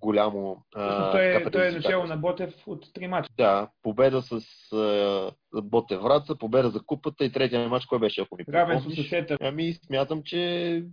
голямо. 0.00 0.56
А, 0.74 1.10
той, 1.12 1.24
е, 1.24 1.50
той 1.50 1.66
е 1.66 1.72
дошъл 1.72 2.06
на 2.06 2.16
Ботев 2.16 2.54
от 2.66 2.92
три 2.94 3.06
мача. 3.06 3.28
Да, 3.36 3.68
победа 3.82 4.22
с 4.22 4.42
а, 4.72 5.30
Ботев 5.62 6.00
Враца, 6.00 6.38
победа 6.38 6.70
за 6.70 6.80
купата 6.86 7.24
и 7.24 7.32
третия 7.32 7.68
мач, 7.68 7.86
кой 7.86 7.98
беше, 7.98 8.20
ако 8.20 8.36
ми 8.36 8.44
Равенство 8.48 8.90
с. 8.90 9.36
Ами 9.40 9.72
смятам, 9.72 10.22
че 10.24 10.84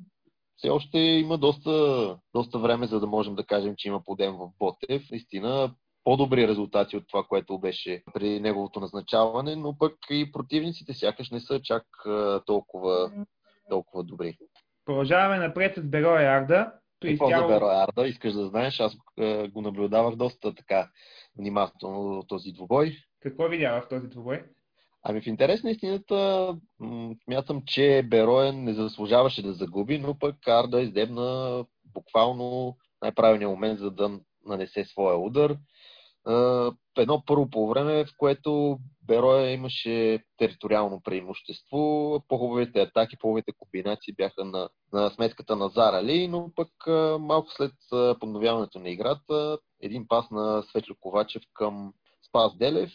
все 0.57 0.69
още 0.69 0.97
има 0.99 1.37
доста, 1.37 2.17
доста 2.33 2.59
време, 2.59 2.87
за 2.87 2.99
да 2.99 3.07
можем 3.07 3.35
да 3.35 3.45
кажем, 3.45 3.73
че 3.77 3.87
има 3.87 4.03
подем 4.03 4.33
в 4.33 4.49
Ботев. 4.59 5.11
Наистина, 5.11 5.71
по-добри 6.03 6.47
резултати 6.47 6.97
от 6.97 7.07
това, 7.07 7.23
което 7.23 7.59
беше 7.59 8.03
при 8.13 8.39
неговото 8.39 8.79
назначаване, 8.79 9.55
но 9.55 9.77
пък 9.77 9.93
и 10.09 10.31
противниците 10.31 10.93
сякаш 10.93 11.31
не 11.31 11.39
са 11.39 11.61
чак 11.61 11.83
толкова, 12.45 13.11
толкова 13.69 14.03
добри. 14.03 14.37
Продължаваме 14.85 15.47
напред 15.47 15.75
с 15.75 15.81
Бероя 15.81 16.31
Арда. 16.31 16.73
Какво 17.01 17.25
изцяло... 17.25 17.47
за 17.47 17.53
Бероя 17.53 17.83
Арда? 17.83 18.07
Искаш 18.07 18.33
да 18.33 18.47
знаеш? 18.47 18.79
Аз 18.79 18.97
го 19.49 19.61
наблюдавах 19.61 20.15
доста 20.15 20.55
така 20.55 20.89
внимателно 21.37 22.23
този 22.27 22.51
двубой. 22.51 22.97
Какво 23.21 23.47
видя 23.47 23.81
в 23.81 23.89
този 23.89 24.07
двубой? 24.07 24.43
Ами 25.03 25.21
в 25.21 25.27
интерес 25.27 25.63
на 25.63 25.71
истината, 25.71 26.55
смятам, 27.23 27.61
че 27.65 28.03
Бероен 28.09 28.63
не 28.63 28.73
заслужаваше 28.73 29.41
да 29.41 29.53
загуби, 29.53 29.99
но 29.99 30.19
пък 30.19 30.35
Арда 30.47 30.81
издебна 30.81 31.65
буквално 31.93 32.77
най-правилният 33.01 33.51
момент, 33.51 33.79
за 33.79 33.91
да 33.91 34.19
нанесе 34.45 34.85
своя 34.85 35.17
удар. 35.17 35.57
Едно 36.97 37.23
първо 37.25 37.49
по 37.49 37.67
време, 37.67 38.05
в 38.05 38.09
което 38.17 38.77
Бероя 39.07 39.51
имаше 39.51 40.23
териториално 40.37 41.01
преимущество. 41.03 42.23
По-хубавите 42.27 42.81
атаки, 42.81 43.17
по-хубавите 43.19 43.51
комбинации 43.59 44.13
бяха 44.13 44.45
на, 44.45 44.69
на 44.93 45.09
сметката 45.09 45.55
на 45.55 45.69
Зарали, 45.69 46.27
но 46.27 46.51
пък 46.55 46.69
малко 47.19 47.51
след 47.51 47.73
подновяването 48.19 48.79
на 48.79 48.89
играта, 48.89 49.57
един 49.81 50.07
пас 50.07 50.31
на 50.31 50.63
Светло 50.63 50.95
Ковачев 50.99 51.43
към 51.53 51.93
Спас 52.29 52.57
Делев 52.57 52.91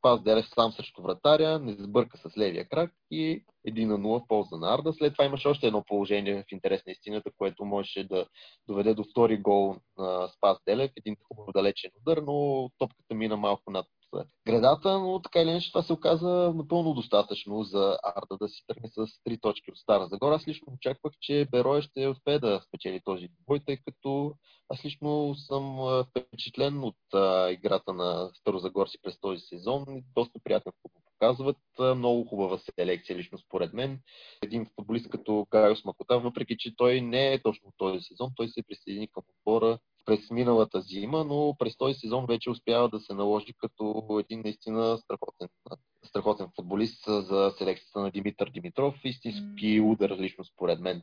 Спас 0.00 0.22
Делев 0.22 0.46
сам 0.54 0.72
срещу 0.72 1.02
вратаря, 1.02 1.58
не 1.58 1.72
сбърка 1.72 2.18
с 2.18 2.36
левия 2.38 2.68
крак 2.68 2.90
и 3.10 3.44
1 3.68 3.86
на 3.86 3.98
0 3.98 4.24
в 4.24 4.28
полза 4.28 4.56
на 4.56 4.74
Арда. 4.74 4.92
След 4.92 5.12
това 5.12 5.24
имаше 5.24 5.48
още 5.48 5.66
едно 5.66 5.84
положение 5.84 6.44
в 6.48 6.52
интерес 6.52 6.86
на 6.86 6.92
истината, 6.92 7.30
което 7.38 7.64
можеше 7.64 8.08
да 8.08 8.26
доведе 8.68 8.94
до 8.94 9.04
втори 9.04 9.38
гол 9.38 9.76
на 9.98 10.28
Спас 10.28 10.58
Делев. 10.66 10.90
Един 10.96 11.16
хубаво 11.28 11.52
далечен 11.52 11.90
удар, 12.00 12.16
но 12.16 12.70
топката 12.78 13.14
мина 13.14 13.36
малко 13.36 13.70
над 13.70 13.86
градата, 14.46 14.98
но 14.98 15.22
така 15.22 15.40
или 15.40 15.50
иначе 15.50 15.72
това 15.72 15.82
се 15.82 15.92
оказа 15.92 16.52
напълно 16.54 16.94
достатъчно 16.94 17.62
за 17.62 17.98
Арда 18.02 18.36
да 18.40 18.48
си 18.48 18.64
тръгне 18.66 18.88
с 18.88 19.06
три 19.24 19.38
точки 19.40 19.70
от 19.70 19.78
Стара 19.78 20.06
Загора. 20.06 20.34
Аз 20.34 20.48
лично 20.48 20.72
очаквах, 20.72 21.12
че 21.20 21.48
Бероя 21.50 21.82
ще 21.82 22.08
успее 22.08 22.38
да 22.38 22.60
спечели 22.68 23.00
този 23.04 23.28
бой, 23.46 23.60
тъй 23.66 23.76
като 23.76 24.34
аз 24.68 24.84
лично 24.84 25.34
съм 25.34 25.78
впечатлен 26.10 26.84
от 26.84 27.14
а, 27.14 27.50
играта 27.50 27.92
на 27.92 28.30
Старозагорци 28.34 28.98
през 29.02 29.20
този 29.20 29.40
сезон. 29.40 29.84
Доста 30.14 30.40
приятен 30.44 30.72
футбол 30.82 31.02
показват. 31.20 31.96
Много 31.96 32.24
хубава 32.24 32.58
селекция, 32.58 33.16
лично 33.16 33.38
според 33.38 33.72
мен. 33.72 34.00
Един 34.42 34.66
футболист 34.76 35.10
като 35.10 35.46
Гайос 35.50 35.84
Макота, 35.84 36.18
въпреки 36.18 36.56
че 36.58 36.76
той 36.76 37.00
не 37.00 37.32
е 37.32 37.42
точно 37.42 37.72
този 37.76 38.00
сезон, 38.00 38.30
той 38.36 38.48
се 38.48 38.62
присъедини 38.62 39.08
към 39.08 39.22
отбора 39.38 39.78
през 40.10 40.30
миналата 40.30 40.80
зима, 40.80 41.24
но 41.24 41.56
през 41.58 41.76
този 41.76 41.94
сезон 41.94 42.26
вече 42.26 42.50
успява 42.50 42.88
да 42.88 43.00
се 43.00 43.14
наложи 43.14 43.52
като 43.58 44.06
един 44.20 44.40
наистина 44.44 44.98
страхотен, 44.98 45.48
страхотен 46.04 46.48
футболист 46.56 47.04
за 47.06 47.52
селекцията 47.58 48.00
на 48.00 48.10
Димитър 48.10 48.50
Димитров. 48.50 48.94
Истински 49.04 49.80
удар, 49.80 50.10
лично 50.18 50.44
според 50.44 50.80
мен, 50.80 51.02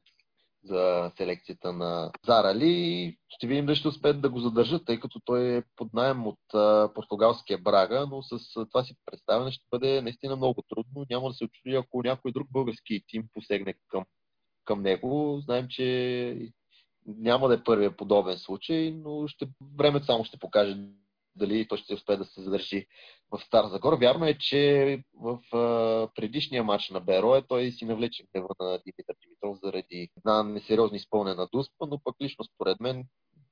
за 0.63 1.11
селекцията 1.17 1.73
на 1.73 2.11
Зарали. 2.25 3.17
Ще 3.29 3.47
видим 3.47 3.65
дали 3.65 3.75
ще 3.75 3.87
успеят 3.87 4.21
да 4.21 4.29
го 4.29 4.39
задържат, 4.39 4.85
тъй 4.85 4.99
като 4.99 5.19
той 5.25 5.57
е 5.57 5.63
под 5.75 5.93
найем 5.93 6.27
от 6.27 6.53
а, 6.53 6.89
португалския 6.95 7.57
Брага, 7.57 8.07
но 8.11 8.21
с 8.21 8.57
а, 8.57 8.65
това 8.65 8.83
си 8.83 8.95
представяне 9.05 9.51
ще 9.51 9.65
бъде 9.71 10.01
наистина 10.01 10.35
много 10.35 10.63
трудно. 10.69 11.05
Няма 11.09 11.27
да 11.27 11.33
се 11.33 11.43
очуди, 11.43 11.75
ако 11.75 12.03
някой 12.03 12.31
друг 12.31 12.47
български 12.51 13.03
тим 13.07 13.23
посегне 13.33 13.73
към, 13.87 14.05
към 14.65 14.81
него. 14.81 15.41
Знаем, 15.45 15.67
че 15.69 16.51
няма 17.07 17.47
да 17.47 17.53
е 17.53 17.63
първият 17.63 17.97
подобен 17.97 18.37
случай, 18.37 18.91
но 18.91 19.27
ще, 19.27 19.47
времето 19.77 20.05
само 20.05 20.23
ще 20.23 20.37
покаже 20.37 20.77
дали 21.35 21.67
той 21.67 21.77
ще 21.77 21.93
успее 21.93 22.17
да 22.17 22.25
се 22.25 22.41
задържи 22.41 22.87
в 23.31 23.39
Стар 23.39 23.65
Загор. 23.65 23.99
Вярно 23.99 24.25
е, 24.25 24.33
че 24.33 25.03
в 25.21 25.39
а, 25.57 26.07
предишния 26.15 26.63
матч 26.63 26.89
на 26.89 26.99
Берое 26.99 27.41
той 27.41 27.71
си 27.71 27.85
навлече 27.85 28.23
гнева 28.33 28.49
на 28.59 28.79
Димитър 28.85 29.15
Димитров 29.23 29.57
заради 29.63 30.09
една 30.17 30.43
несериозно 30.43 30.95
изпълнена 30.95 31.47
дуспа, 31.53 31.85
но 31.87 31.99
пък 32.03 32.15
лично 32.21 32.45
според 32.45 32.79
мен 32.79 33.05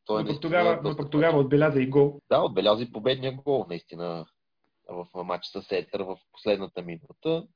той 0.05 0.23
но 0.23 0.29
пък 0.29 0.41
тогава, 0.41 0.79
но 0.83 0.95
пък 0.95 1.11
тогава 1.11 1.39
отбеляза 1.39 1.81
и 1.81 1.89
гол. 1.89 2.19
Да, 2.29 2.41
отбеляза 2.41 2.83
и 2.83 2.91
победния 2.91 3.31
гол, 3.31 3.65
наистина, 3.69 4.25
в 4.89 5.23
матч 5.23 5.45
с 5.45 5.71
Етър 5.71 6.01
в 6.01 6.17
последната 6.31 6.81
минута. 6.81 7.47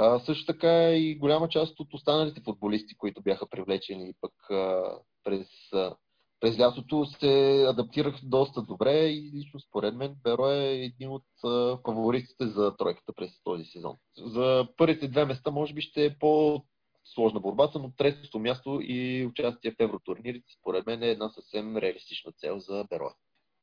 А, 0.00 0.18
също 0.18 0.46
така 0.46 0.90
и 0.90 1.14
голяма 1.14 1.48
част 1.48 1.80
от 1.80 1.94
останалите 1.94 2.40
футболисти, 2.44 2.96
които 2.96 3.22
бяха 3.22 3.48
привлечени 3.48 4.14
пък 4.20 4.50
а, 4.50 4.82
през 5.24 5.48
през 6.40 6.58
лятото 6.58 7.06
се 7.06 7.64
адаптирах 7.68 8.20
доста 8.22 8.62
добре 8.62 8.92
и 8.92 9.32
лично 9.34 9.60
според 9.60 9.94
мен 9.94 10.16
Беро 10.22 10.50
е 10.50 10.68
един 10.68 11.10
от 11.10 11.24
фаворитите 11.86 12.46
за 12.46 12.76
тройката 12.76 13.12
през 13.16 13.30
този 13.44 13.64
сезон. 13.64 13.96
За 14.16 14.68
първите 14.76 15.08
две 15.08 15.24
места 15.24 15.50
може 15.50 15.74
би 15.74 15.80
ще 15.80 16.04
е 16.04 16.18
по 16.18 16.62
сложна 17.04 17.40
борбата, 17.40 17.78
но 17.78 17.92
третото 17.96 18.38
място 18.38 18.80
и 18.82 19.26
участие 19.26 19.70
в 19.70 19.80
евротурнирите 19.80 20.46
според 20.60 20.86
мен 20.86 21.02
е 21.02 21.10
една 21.10 21.28
съвсем 21.28 21.76
реалистична 21.76 22.32
цел 22.32 22.58
за 22.58 22.84
Бероя. 22.90 23.14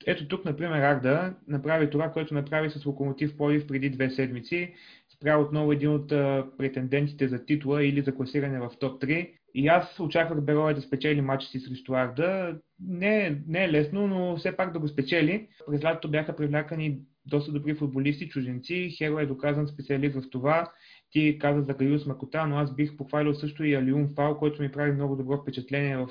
Ето 0.07 0.27
тук, 0.27 0.45
например, 0.45 0.81
Арда 0.81 1.35
направи 1.47 1.89
това, 1.89 2.11
което 2.11 2.33
направи 2.33 2.69
с 2.69 2.85
Локомотив 2.85 3.37
Пловдив 3.37 3.67
преди 3.67 3.89
две 3.89 4.09
седмици. 4.09 4.73
Спря 5.09 5.37
отново 5.37 5.71
един 5.71 5.89
от 5.89 6.07
претендентите 6.57 7.27
за 7.27 7.45
титла 7.45 7.83
или 7.83 8.01
за 8.01 8.15
класиране 8.15 8.59
в 8.59 8.71
топ 8.79 9.01
3 9.01 9.31
и 9.57 9.67
аз 9.67 9.99
очаквах 9.99 10.41
Бероя 10.41 10.75
да 10.75 10.81
спечели 10.81 11.21
матча 11.21 11.47
си 11.47 11.59
срещу 11.59 11.93
Арда. 11.93 12.57
Не, 12.79 13.41
не 13.47 13.63
е 13.63 13.71
лесно, 13.71 14.07
но 14.07 14.37
все 14.37 14.57
пак 14.57 14.73
да 14.73 14.79
го 14.79 14.87
спечели. 14.87 15.47
През 15.67 15.83
лятото 15.83 16.11
бяха 16.11 16.35
привлякани 16.35 16.99
доста 17.25 17.51
добри 17.51 17.75
футболисти, 17.75 18.29
чужденци. 18.29 18.95
Херо 18.97 19.19
е 19.19 19.25
доказан 19.25 19.67
специалист 19.67 20.15
в 20.15 20.29
това. 20.29 20.71
Ти 21.15 21.39
каза 21.39 21.61
за 21.61 21.73
Гаюс 21.73 22.05
Макота, 22.05 22.47
но 22.47 22.57
аз 22.57 22.75
бих 22.75 22.97
похвалил 22.97 23.33
също 23.33 23.63
и 23.63 23.75
Алиун 23.75 24.09
Фал, 24.15 24.37
който 24.37 24.61
ми 24.61 24.71
прави 24.71 24.91
много 24.91 25.15
добро 25.15 25.37
впечатление 25.37 25.97
в, 25.97 26.09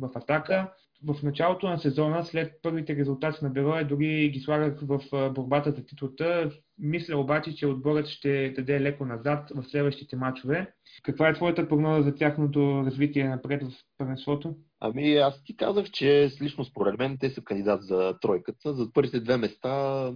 в 0.00 0.10
атака 0.14 0.72
в 1.04 1.22
началото 1.22 1.68
на 1.68 1.78
сезона, 1.78 2.24
след 2.24 2.52
първите 2.62 2.96
резултати 2.96 3.44
на 3.44 3.50
Бероя, 3.50 3.88
дори 3.88 4.30
ги 4.30 4.40
слагах 4.40 4.78
в 4.82 5.00
борбата 5.34 5.70
за 5.70 5.84
титлата. 5.86 6.50
Мисля 6.78 7.16
обаче, 7.16 7.54
че 7.54 7.66
отборът 7.66 8.06
ще 8.06 8.50
даде 8.56 8.80
леко 8.80 9.04
назад 9.04 9.52
в 9.54 9.64
следващите 9.64 10.16
матчове. 10.16 10.72
Каква 11.02 11.28
е 11.28 11.34
твоята 11.34 11.68
прогноза 11.68 12.02
за 12.02 12.14
тяхното 12.14 12.82
развитие 12.86 13.28
напред 13.28 13.62
в 13.62 13.72
първенството? 13.98 14.56
Ами 14.80 15.16
аз 15.16 15.44
ти 15.44 15.56
казах, 15.56 15.90
че 15.90 16.30
лично 16.42 16.64
според 16.64 16.98
мен 16.98 17.18
те 17.20 17.30
са 17.30 17.42
кандидат 17.42 17.82
за 17.82 18.18
тройката. 18.20 18.74
За 18.74 18.92
първите 18.92 19.20
две 19.20 19.36
места 19.36 20.12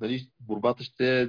нали, 0.00 0.26
борбата 0.40 0.84
ще 0.84 1.22
е 1.22 1.28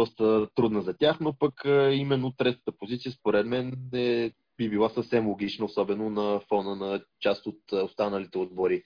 доста 0.00 0.48
трудна 0.54 0.82
за 0.82 0.96
тях, 0.96 1.20
но 1.20 1.38
пък 1.38 1.62
именно 1.92 2.32
третата 2.32 2.72
позиция 2.72 3.12
според 3.12 3.46
мен 3.46 3.90
е, 3.94 4.32
би 4.56 4.70
била 4.70 4.88
съвсем 4.88 5.28
логична, 5.28 5.64
особено 5.64 6.10
на 6.10 6.40
фона 6.48 6.76
на 6.76 7.04
част 7.20 7.46
от 7.46 7.72
останалите 7.72 8.38
отбори 8.38 8.82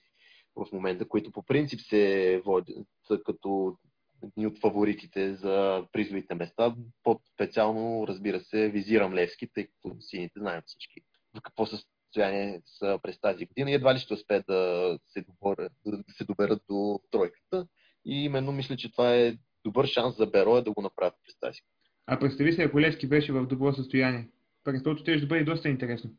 в 0.56 0.66
момента, 0.72 1.08
които 1.08 1.32
по 1.32 1.42
принцип 1.42 1.80
се 1.80 2.42
водят 2.44 2.86
като 3.24 3.76
едни 4.22 4.46
от 4.46 4.60
фаворитите 4.60 5.34
за 5.34 5.84
призовите 5.92 6.34
места. 6.34 6.74
По-специално, 7.02 8.06
разбира 8.08 8.40
се, 8.40 8.68
визирам 8.68 9.14
Левски, 9.14 9.48
тъй 9.54 9.66
като 9.66 9.96
сините 10.00 10.40
знаем 10.40 10.62
всички 10.66 11.00
в 11.36 11.42
какво 11.42 11.66
състояние 11.66 12.62
са 12.66 12.98
през 13.02 13.20
тази 13.20 13.46
година 13.46 13.70
и 13.70 13.74
едва 13.74 13.94
ли 13.94 13.98
ще 13.98 14.14
успеят 14.14 14.46
да 14.46 14.98
се, 15.08 15.22
доборят, 15.22 15.72
да 15.86 16.12
се 16.16 16.24
доберат 16.24 16.62
до 16.70 17.00
тройката. 17.10 17.66
И 18.06 18.24
именно 18.24 18.52
мисля, 18.52 18.76
че 18.76 18.92
това 18.92 19.14
е 19.14 19.36
добър 19.64 19.86
шанс 19.86 20.16
за 20.16 20.26
Бероя 20.26 20.62
да 20.62 20.72
го 20.72 20.82
направят 20.82 21.14
през 21.24 21.38
тази. 21.38 21.60
А 22.06 22.18
представи 22.18 22.52
се, 22.52 22.62
ако 22.62 22.80
Левски 22.80 23.06
беше 23.06 23.32
в 23.32 23.46
добро 23.46 23.72
състояние. 23.72 24.28
Първото 24.64 24.96
ще 24.96 25.16
да 25.16 25.26
бъде 25.26 25.44
доста 25.44 25.68
интересно. 25.68 26.10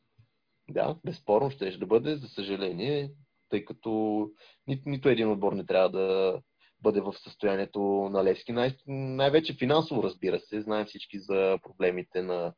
Да, 0.70 0.96
безспорно 1.06 1.52
ще 1.52 1.78
да 1.78 1.86
бъде, 1.86 2.16
за 2.16 2.28
съжаление, 2.28 3.12
тъй 3.50 3.66
като 3.66 3.90
ни, 4.68 4.82
нито 4.86 5.10
един 5.10 5.32
отбор 5.32 5.54
не 5.54 5.66
трябва 5.66 5.90
да 5.90 6.40
бъде 6.82 7.02
в 7.02 7.14
състоянието 7.14 7.80
на 8.12 8.24
Левски. 8.24 8.52
Най- 8.52 8.78
най-вече 8.88 9.54
финансово, 9.54 10.04
разбира 10.04 10.40
се. 10.40 10.62
Знаем 10.62 10.86
всички 10.86 11.20
за 11.20 11.60
проблемите 11.64 12.22
на 12.22 12.54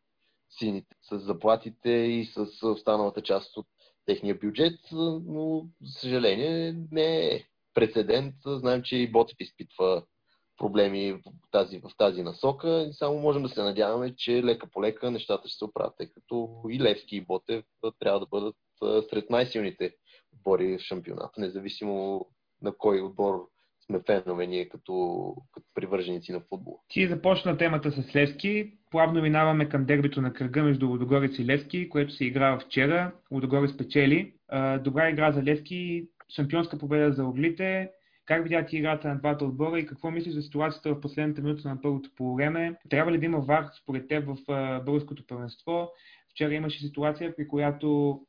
сините 0.50 0.96
с 1.02 1.20
заплатите 1.20 1.90
и 1.90 2.26
с 2.26 2.68
останалата 2.68 3.22
част 3.22 3.58
от 3.58 3.68
техния 4.06 4.36
бюджет, 4.36 4.80
но, 4.92 5.70
за 5.82 6.00
съжаление, 6.00 6.76
не 6.92 7.26
е 7.26 7.44
прецедент. 7.74 8.36
Знаем, 8.46 8.82
че 8.84 8.96
и 8.96 9.12
Ботев 9.12 9.38
изпитва 9.40 10.04
проблеми 10.58 11.14
в 11.14 11.52
тази, 11.52 11.80
в 11.80 11.90
тази 11.98 12.24
насока 12.24 12.88
и 12.90 12.94
само 12.94 13.20
можем 13.20 13.44
да 13.44 13.50
се 13.50 13.64
надяваме, 13.64 14.16
че 14.18 14.44
лека 14.44 14.68
по 14.68 14.82
лека 14.82 15.12
нещата 15.12 15.48
ще 15.48 15.58
се 15.58 15.66
оправят, 15.66 15.94
тъй 15.98 16.08
като 16.08 16.50
и 16.70 16.80
Левски 16.80 17.16
и 17.16 17.26
Ботев 17.26 17.66
трябва 18.00 18.20
да 18.20 18.26
бъдат 18.26 18.56
сред 19.10 19.30
най-силните 19.30 19.92
отбори 20.34 20.78
в 20.78 20.82
шампионата, 20.82 21.42
независимо 21.42 22.26
на 22.62 22.72
кой 22.78 23.02
отбор 23.02 23.48
сме 23.86 24.02
фенове 24.06 24.48
ние 24.48 24.70
като, 24.70 25.36
като 25.52 25.68
привърженици 25.76 26.32
на 26.32 26.40
футбол. 26.40 26.80
Ти 26.90 27.08
започна 27.08 27.58
темата 27.58 27.92
с 27.92 28.16
Левски. 28.16 28.74
Плавно 28.92 29.22
минаваме 29.22 29.70
към 29.70 29.86
дербито 29.86 30.22
на 30.22 30.34
кръга 30.34 30.64
между 30.64 30.88
Лудогорец 30.88 31.40
и 31.40 31.46
Левски, 31.46 31.90
което 31.90 32.14
се 32.14 32.26
играва 32.26 32.60
вчера. 32.60 33.12
Лудогорец 33.32 33.78
печели. 33.78 34.34
Добра 34.80 35.10
игра 35.10 35.32
за 35.32 35.44
Левски, 35.44 36.08
шампионска 36.36 36.78
победа 36.78 37.14
за 37.14 37.26
Оглите. 37.26 37.92
Как 38.28 38.44
видя 38.44 38.66
ти 38.66 38.78
играта 38.78 39.08
на 39.08 39.16
двата 39.16 39.46
отбора 39.46 39.80
и 39.80 39.86
какво 39.86 40.12
мислиш 40.12 40.34
за 40.34 40.42
ситуацията 40.42 40.94
в 40.94 41.02
последната 41.02 41.42
минута 41.42 41.70
на 41.70 41.82
първото 41.82 42.10
полувреме? 42.16 42.76
Трябва 42.90 43.12
ли 43.12 43.18
да 43.18 43.26
има 43.26 43.40
вар 43.40 43.66
според 43.82 44.08
теб 44.08 44.26
в 44.28 44.38
българското 44.86 45.28
първенство? 45.28 45.90
Вчера 46.32 46.54
имаше 46.54 46.80
ситуация, 46.80 47.36
при 47.36 47.48
която 47.48 48.20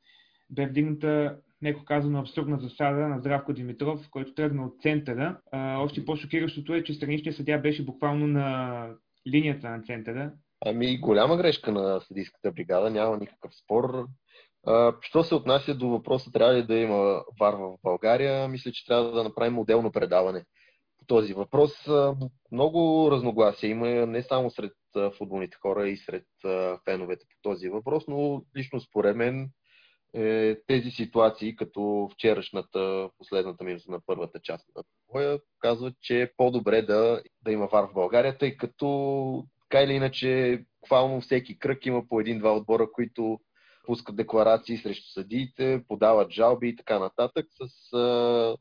бе 0.51 0.67
вдигната 0.67 1.37
неко 1.63 1.85
казано 1.85 2.19
абсурдна 2.19 2.59
засада 2.59 3.09
на 3.09 3.19
Здравко 3.19 3.53
Димитров, 3.53 4.09
който 4.11 4.35
тръгна 4.35 4.65
от 4.65 4.81
центъра. 4.83 5.41
А, 5.53 5.79
още 5.79 6.05
по-шокиращото 6.05 6.75
е, 6.75 6.85
че 6.85 6.95
страничният 6.95 7.37
съдя 7.37 7.59
беше 7.59 7.85
буквално 7.85 8.27
на 8.27 8.89
линията 9.29 9.71
на 9.71 9.83
центъра. 9.83 10.33
Ами 10.67 10.99
голяма 10.99 11.37
грешка 11.37 11.73
на 11.73 12.01
съдийската 12.01 12.53
бригада, 12.53 12.91
няма 12.91 13.17
никакъв 13.17 13.55
спор. 13.55 14.07
Що 15.01 15.25
се 15.25 15.35
отнася 15.35 15.75
до 15.75 15.89
въпроса, 15.89 16.33
трябва 16.33 16.55
ли 16.55 16.63
да 16.63 16.75
има 16.75 17.23
вар 17.41 17.55
в 17.55 17.77
България, 17.83 18.49
мисля, 18.49 18.73
че 18.73 18.87
трябва 18.87 19.11
да 19.11 19.25
направим 19.25 19.59
отделно 19.59 19.93
предаване 19.93 20.45
по 20.99 21.05
този 21.07 21.35
въпрос. 21.35 21.73
Много 22.53 23.11
разногласия 23.11 23.71
има 23.71 23.89
не 23.89 24.23
само 24.23 24.51
сред 24.51 24.73
футболните 25.19 25.57
хора 25.63 25.89
и 25.89 25.97
сред 25.97 26.27
феновете 26.85 27.27
по 27.31 27.51
този 27.51 27.69
въпрос, 27.69 28.05
но 28.09 28.43
лично 28.57 28.81
според 28.81 29.17
мен 29.17 29.51
е, 30.15 30.57
тези 30.67 30.91
ситуации, 30.91 31.57
като 31.57 32.09
вчерашната, 32.13 33.11
последната 33.19 33.65
минута 33.65 33.85
на 33.89 34.01
първата 34.07 34.41
част 34.41 34.67
на 34.77 34.83
боя, 35.13 35.41
казват, 35.59 35.95
че 36.01 36.23
е 36.23 36.33
по-добре 36.37 36.83
да, 36.83 37.23
да 37.43 37.53
има 37.53 37.67
вар 37.67 37.85
в 37.85 37.95
България, 37.95 38.39
тъй 38.39 38.57
като 38.57 39.45
така 39.61 39.83
или 39.83 39.93
иначе, 39.93 40.63
буквално 40.81 41.21
всеки 41.21 41.59
кръг 41.59 41.87
има 41.87 42.09
по 42.09 42.21
един-два 42.21 42.57
отбора, 42.57 42.93
които 42.93 43.41
пускат 43.89 44.17
декларации 44.17 44.77
срещу 44.77 45.09
съдиите, 45.09 45.85
подават 45.89 46.31
жалби 46.31 46.69
и 46.69 46.77
така 46.77 46.99
нататък. 46.99 47.47
С 47.51 47.93
а, 47.97 48.57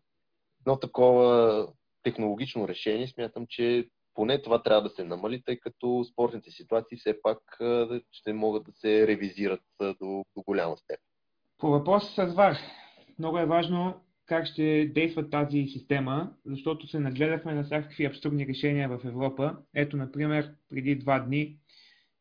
едно 0.62 0.80
такова 0.80 1.68
технологично 2.04 2.68
решение 2.68 3.08
смятам, 3.08 3.46
че 3.50 3.88
поне 4.14 4.42
това 4.42 4.64
трябва 4.64 4.82
да 4.82 4.90
се 4.90 5.04
намали, 5.04 5.42
тъй 5.46 5.60
като 5.60 6.06
спортните 6.12 6.52
ситуации 6.52 6.98
все 6.98 7.22
пак 7.22 7.38
ще 8.12 8.34
могат 8.34 8.64
да 8.64 8.72
се 8.72 9.08
ревизират 9.08 9.62
до, 9.82 10.24
до 10.36 10.44
голяма 10.48 10.78
степен. 10.78 11.04
По 11.58 11.70
въпроса 11.70 12.28
с 12.28 12.34
ВАР, 12.34 12.58
много 13.20 13.40
е 13.40 13.46
важно 13.46 13.94
как 14.26 14.46
ще 14.46 14.86
действа 14.86 15.30
тази 15.30 15.68
система, 15.68 16.32
защото 16.46 16.88
се 16.88 17.00
нагледахме 17.00 17.54
на 17.54 17.64
всякакви 17.64 18.06
абсурдни 18.06 18.48
решения 18.48 18.90
в 18.90 19.06
Европа. 19.06 19.58
Ето, 19.76 19.98
например, 19.98 20.54
преди 20.70 20.96
два 20.96 21.20
дни 21.20 21.58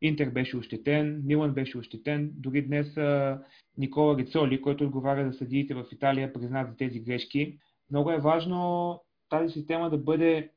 Интер 0.03 0.31
беше 0.31 0.57
ощетен, 0.57 1.23
Милан 1.25 1.55
беше 1.55 1.79
ощетен, 1.79 2.31
дори 2.35 2.63
днес 2.63 2.97
Никола 3.79 4.19
Рицоли, 4.19 4.63
който 4.63 4.85
отговаря 4.85 5.31
за 5.33 5.39
съдиите 5.39 5.75
в 5.75 5.85
Италия, 5.93 6.33
призна 6.33 6.65
за 6.65 6.77
тези 6.77 7.01
грешки. 7.01 7.59
Много 7.91 8.11
е 8.11 8.19
важно 8.19 9.01
тази 9.29 9.53
система 9.53 9.91
да 9.91 9.99
бъде 9.99 10.51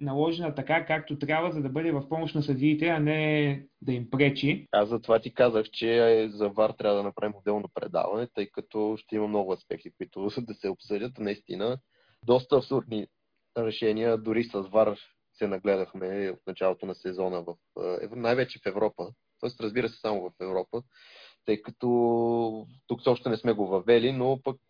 наложена 0.00 0.54
така, 0.54 0.86
както 0.86 1.18
трябва, 1.18 1.52
за 1.52 1.62
да 1.62 1.68
бъде 1.68 1.92
в 1.92 2.08
помощ 2.08 2.34
на 2.34 2.42
съдиите, 2.42 2.86
а 2.86 2.98
не 2.98 3.62
да 3.82 3.92
им 3.92 4.10
пречи. 4.10 4.66
Аз 4.72 4.88
за 4.88 5.00
това 5.00 5.18
ти 5.18 5.34
казах, 5.34 5.66
че 5.70 6.28
за 6.32 6.48
ВАР 6.48 6.70
трябва 6.70 6.96
да 6.96 7.02
направим 7.02 7.34
отделно 7.36 7.68
предаване, 7.74 8.28
тъй 8.34 8.46
като 8.50 8.96
ще 8.96 9.16
има 9.16 9.28
много 9.28 9.52
аспекти, 9.52 9.90
които 9.96 10.30
да 10.38 10.54
се 10.54 10.68
обсъдят. 10.68 11.18
Наистина, 11.18 11.78
доста 12.26 12.56
абсурдни 12.56 13.06
решения, 13.58 14.18
дори 14.18 14.44
с 14.44 14.60
ВАР 14.60 14.96
се 15.38 15.48
нагледахме 15.48 16.30
от 16.30 16.40
началото 16.46 16.86
на 16.86 16.94
сезона, 16.94 17.42
в, 17.42 17.56
най-вече 18.16 18.58
в 18.58 18.66
Европа. 18.66 19.08
Тоест, 19.40 19.60
разбира 19.60 19.88
се, 19.88 20.00
само 20.00 20.22
в 20.22 20.32
Европа, 20.40 20.82
тъй 21.44 21.62
като 21.62 22.66
тук 22.86 23.00
още 23.06 23.28
не 23.28 23.36
сме 23.36 23.52
го 23.52 23.66
въвели, 23.66 24.12
но 24.12 24.40
пък 24.44 24.60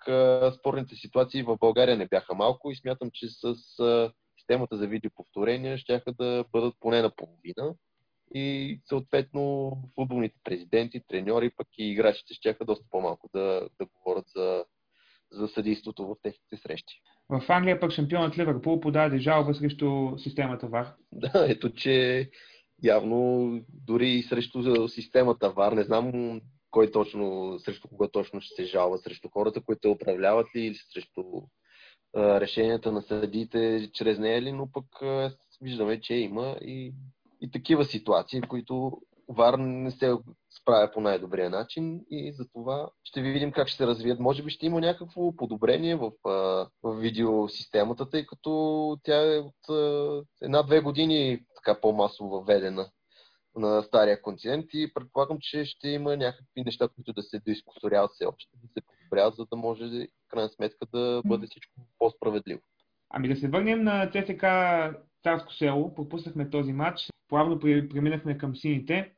спорните 0.58 0.94
ситуации 0.94 1.42
в 1.42 1.56
България 1.60 1.96
не 1.96 2.06
бяха 2.06 2.34
малко 2.34 2.70
и 2.70 2.76
смятам, 2.76 3.10
че 3.12 3.28
с 3.28 3.54
системата 4.38 4.76
за 4.76 4.86
видеоповторения 4.86 5.78
ще 5.78 6.02
да 6.18 6.44
бъдат 6.52 6.74
поне 6.80 7.02
на 7.02 7.10
половина 7.16 7.74
и 8.34 8.80
съответно 8.88 9.72
футболните 9.94 10.36
президенти, 10.44 11.00
треньори, 11.08 11.50
пък 11.56 11.68
и 11.78 11.90
играчите 11.90 12.34
ще 12.34 12.56
доста 12.64 12.84
по-малко 12.90 13.30
да, 13.34 13.68
да 13.78 13.86
говорят 13.86 14.24
за, 14.36 14.64
за 15.32 15.48
съдейството 15.48 16.06
в 16.06 16.16
техните 16.22 16.56
срещи. 16.56 17.00
В 17.28 17.44
Англия 17.48 17.80
пък 17.80 17.90
шампионът 17.90 18.38
Ливърпул 18.38 18.80
подаде 18.80 19.18
жалба 19.18 19.54
срещу 19.54 20.18
системата 20.18 20.66
ВАР. 20.66 20.86
Да, 21.12 21.46
ето 21.48 21.72
че 21.72 22.28
явно 22.82 23.50
дори 23.68 24.22
срещу 24.22 24.88
системата 24.88 25.50
ВАР, 25.50 25.72
не 25.72 25.82
знам 25.84 26.40
кой 26.70 26.90
точно, 26.90 27.56
срещу 27.58 27.88
кога 27.88 28.08
точно 28.08 28.40
ще 28.40 28.54
се 28.54 28.64
жалва, 28.64 28.98
срещу 28.98 29.28
хората, 29.28 29.60
които 29.60 29.90
управляват 29.90 30.46
ли 30.56 30.60
или 30.60 30.74
срещу 30.74 31.22
решенията 32.16 32.92
на 32.92 33.02
съдиите 33.02 33.90
чрез 33.92 34.18
нея 34.18 34.42
ли, 34.42 34.52
но 34.52 34.72
пък 34.72 34.84
виждаме, 35.62 36.00
че 36.00 36.14
има 36.14 36.56
и, 36.62 36.94
и 37.40 37.50
такива 37.50 37.84
ситуации, 37.84 38.40
които 38.40 38.92
ВАР 39.28 39.54
не 39.58 39.90
се 39.90 40.14
справя 40.66 40.90
по 40.94 41.00
най-добрия 41.00 41.50
начин 41.50 42.00
и 42.10 42.32
за 42.32 42.48
това 42.52 42.88
ще 43.04 43.22
видим 43.22 43.52
как 43.52 43.68
ще 43.68 43.76
се 43.76 43.86
развият. 43.86 44.20
Може 44.20 44.42
би 44.42 44.50
ще 44.50 44.66
има 44.66 44.80
някакво 44.80 45.36
подобрение 45.36 45.96
в, 45.96 46.10
в 46.82 47.00
видеосистемата, 47.00 48.10
тъй 48.10 48.26
като 48.26 48.96
тя 49.02 49.34
е 49.34 49.38
от 49.38 49.54
една-две 50.42 50.80
години 50.80 51.40
така 51.56 51.80
по-масово 51.80 52.30
въведена 52.30 52.90
на 53.56 53.82
стария 53.82 54.22
континент 54.22 54.64
и 54.72 54.94
предполагам, 54.94 55.38
че 55.40 55.64
ще 55.64 55.88
има 55.88 56.16
някакви 56.16 56.62
неща, 56.64 56.88
които 56.94 57.12
да 57.12 57.22
се 57.22 57.40
доискусоряват 57.46 58.10
все 58.14 58.24
още, 58.24 58.56
да 58.62 58.68
се 58.68 58.86
подобряват, 58.86 59.34
за 59.34 59.46
да 59.46 59.56
може 59.56 59.84
в 59.84 60.28
крайна 60.28 60.48
сметка 60.48 60.86
да 60.94 61.22
бъде 61.24 61.46
всичко 61.46 61.74
по-справедливо. 61.98 62.60
Ами 63.10 63.28
да 63.28 63.36
се 63.36 63.48
върнем 63.48 63.82
на 63.82 64.10
ЦСК 64.10 64.44
Царско 65.22 65.52
село. 65.52 65.94
Пропуснахме 65.94 66.50
този 66.50 66.72
матч. 66.72 67.10
Плавно 67.28 67.60
преминахме 67.60 68.38
към 68.38 68.56
сините. 68.56 69.15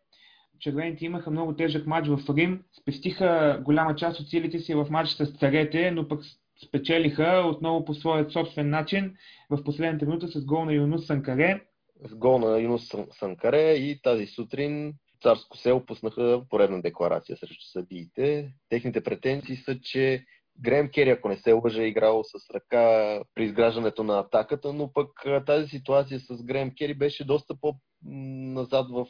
Червените 0.60 1.04
имаха 1.04 1.30
много 1.30 1.56
тежък 1.56 1.86
матч 1.86 2.08
в 2.08 2.36
Рим. 2.36 2.62
Спестиха 2.80 3.60
голяма 3.64 3.96
част 3.96 4.20
от 4.20 4.28
силите 4.28 4.58
си 4.58 4.74
в 4.74 4.86
матч 4.90 5.10
с 5.10 5.26
царете, 5.26 5.90
но 5.90 6.08
пък 6.08 6.20
спечелиха 6.66 7.44
отново 7.46 7.84
по 7.84 7.94
своят 7.94 8.32
собствен 8.32 8.70
начин 8.70 9.16
в 9.50 9.64
последната 9.64 10.06
минута 10.06 10.28
с 10.28 10.44
гол 10.44 10.64
на 10.64 10.72
Юнус 10.72 11.06
Санкаре. 11.06 11.60
С 12.04 12.14
гол 12.14 12.38
на 12.38 12.60
Юнус 12.60 12.88
Санкаре 13.18 13.72
и 13.72 14.02
тази 14.02 14.26
сутрин 14.26 14.94
Царско 15.22 15.56
село 15.56 15.86
пуснаха 15.86 16.42
поредна 16.50 16.80
декларация 16.80 17.36
срещу 17.36 17.64
съдиите. 17.64 18.52
Техните 18.68 19.04
претенции 19.04 19.56
са, 19.56 19.80
че 19.80 20.24
Грем 20.60 20.90
Кери, 20.90 21.10
ако 21.10 21.28
не 21.28 21.36
се 21.36 21.52
лъжа, 21.52 21.82
е 21.82 21.86
играл 21.86 22.24
с 22.24 22.50
ръка 22.54 23.18
при 23.34 23.44
изграждането 23.44 24.04
на 24.04 24.18
атаката, 24.18 24.72
но 24.72 24.92
пък 24.92 25.08
тази 25.46 25.68
ситуация 25.68 26.20
с 26.20 26.42
Грем 26.42 26.70
Кери 26.78 26.94
беше 26.94 27.24
доста 27.24 27.54
по-назад 27.60 28.86
в, 28.90 29.06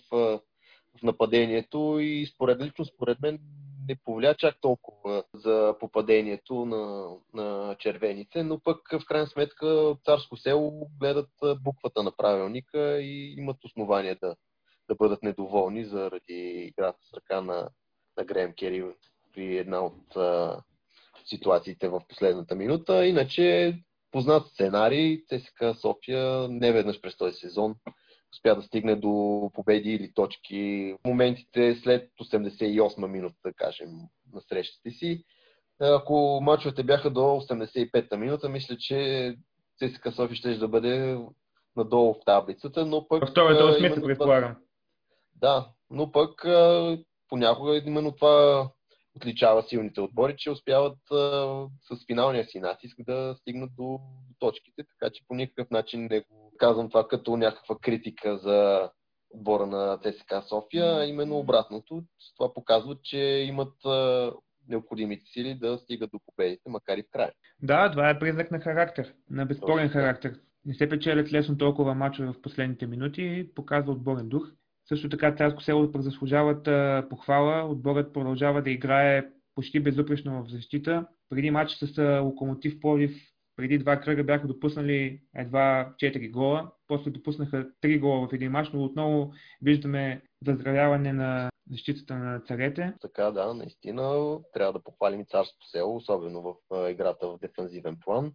в 0.98 1.02
нападението 1.02 1.98
и 2.00 2.26
според 2.26 2.60
лично 2.60 2.84
според 2.84 3.20
мен 3.20 3.38
не 3.88 3.96
повлия 4.04 4.34
чак 4.34 4.60
толкова 4.60 5.24
за 5.34 5.74
попадението 5.80 6.64
на, 6.64 7.14
на 7.34 7.76
червените, 7.78 8.42
но 8.42 8.58
пък 8.58 8.88
в 8.92 9.06
крайна 9.06 9.26
сметка 9.26 9.94
Царско 10.04 10.36
село 10.36 10.90
гледат 11.00 11.30
буквата 11.62 12.02
на 12.02 12.12
правилника 12.16 13.00
и 13.00 13.34
имат 13.38 13.64
основания 13.64 14.16
да, 14.20 14.36
да 14.88 14.94
бъдат 14.94 15.22
недоволни 15.22 15.84
заради 15.84 16.72
играта 16.76 16.98
с 17.10 17.14
ръка 17.16 17.40
на, 17.40 17.68
на 18.16 18.24
Грем 18.24 18.52
Кери 18.52 18.84
при 19.34 19.58
една 19.58 19.80
от 19.80 20.16
а, 20.16 20.62
ситуациите 21.24 21.88
в 21.88 22.02
последната 22.08 22.54
минута. 22.54 23.06
Иначе 23.06 23.76
познат 24.10 24.46
сценарий, 24.46 25.24
ЦСКА 25.26 25.74
София 25.74 26.48
не 26.48 26.72
веднъж 26.72 27.00
през 27.00 27.16
този 27.16 27.36
сезон 27.36 27.74
успя 28.32 28.54
да 28.56 28.62
стигне 28.62 28.96
до 28.96 29.50
победи 29.54 29.90
или 29.90 30.12
точки 30.14 30.94
моментите 31.06 31.76
след 31.82 32.10
88 32.20 33.06
минута, 33.06 33.36
да 33.46 33.52
кажем, 33.52 33.88
на 34.32 34.40
срещите 34.40 34.90
си. 34.90 35.24
Ако 35.80 36.40
мачовете 36.42 36.82
бяха 36.82 37.10
до 37.10 37.20
85-та 37.20 38.16
минута, 38.16 38.48
мисля, 38.48 38.76
че 38.76 39.34
ЦСКА 39.78 40.12
София 40.12 40.36
ще 40.36 40.54
да 40.54 40.68
бъде 40.68 41.18
надолу 41.76 42.14
в 42.14 42.24
таблицата, 42.26 42.86
но 42.86 43.08
пък... 43.08 43.26
В 43.26 43.30
втората 43.30 43.64
осмица, 43.64 44.02
предполагам. 44.02 44.56
Да, 45.36 45.68
но 45.90 46.12
пък 46.12 46.44
понякога 47.28 47.82
именно 47.86 48.12
това 48.12 48.68
отличава 49.16 49.62
силните 49.62 50.00
отбори, 50.00 50.34
че 50.38 50.50
успяват 50.50 50.98
а, 51.10 51.16
с 51.82 52.06
финалния 52.06 52.44
си 52.44 52.60
натиск 52.60 52.96
да 52.98 53.36
стигнат 53.40 53.70
до 53.76 54.00
точките, 54.38 54.84
така 54.84 55.12
че 55.14 55.24
по 55.28 55.34
никакъв 55.34 55.70
начин 55.70 56.08
не 56.10 56.20
го 56.20 56.47
казвам 56.58 56.88
това 56.88 57.08
като 57.08 57.36
някаква 57.36 57.76
критика 57.82 58.38
за 58.38 58.90
отбора 59.30 59.66
на 59.66 59.98
ЦСК 59.98 60.34
София, 60.48 60.96
а 60.96 61.06
именно 61.06 61.38
обратното. 61.38 62.02
Това 62.36 62.54
показва, 62.54 62.96
че 63.02 63.18
имат 63.48 63.74
необходимите 64.68 65.26
сили 65.26 65.54
да 65.54 65.78
стигат 65.78 66.10
до 66.10 66.18
победите, 66.26 66.70
макар 66.70 66.96
и 66.96 67.02
в 67.02 67.10
края. 67.12 67.32
Да, 67.62 67.90
това 67.90 68.10
е 68.10 68.18
признак 68.18 68.50
на 68.50 68.60
характер, 68.60 69.14
на 69.30 69.46
безспорен 69.46 69.88
характер. 69.88 70.40
Не 70.64 70.74
се 70.74 70.88
печелят 70.88 71.32
лесно 71.32 71.58
толкова 71.58 71.94
мачове 71.94 72.28
в 72.28 72.42
последните 72.42 72.86
минути, 72.86 73.50
показва 73.54 73.92
отборен 73.92 74.28
дух. 74.28 74.48
Също 74.88 75.08
така 75.08 75.34
Царско 75.36 75.62
село 75.62 75.90
заслужават 75.94 76.68
похвала. 77.08 77.64
Отборът 77.64 78.12
продължава 78.12 78.62
да 78.62 78.70
играе 78.70 79.24
почти 79.54 79.80
безупречно 79.80 80.44
в 80.44 80.48
защита. 80.48 81.06
Преди 81.30 81.50
матч 81.50 81.72
с 81.72 82.20
Локомотив 82.22 82.80
Пловдив, 82.80 83.16
преди 83.58 83.78
два 83.78 84.00
кръга 84.00 84.24
бяха 84.24 84.46
допуснали 84.46 85.20
едва 85.36 85.94
4 86.02 86.30
гола. 86.30 86.70
После 86.88 87.10
допуснаха 87.10 87.66
3 87.82 88.00
гола 88.00 88.28
в 88.28 88.32
един 88.32 88.50
матч, 88.50 88.70
но 88.72 88.84
отново 88.84 89.32
виждаме 89.62 90.22
заздравяване 90.46 91.12
на 91.12 91.50
защитата 91.70 92.14
на 92.14 92.40
царете. 92.40 92.94
Така, 93.00 93.30
да, 93.30 93.54
наистина 93.54 94.38
трябва 94.52 94.72
да 94.72 94.82
похвалим 94.82 95.20
и 95.20 95.26
царското 95.26 95.68
село, 95.68 95.96
особено 95.96 96.42
в 96.42 96.90
играта 96.90 97.28
в 97.28 97.38
дефанзивен 97.38 97.96
план. 98.04 98.32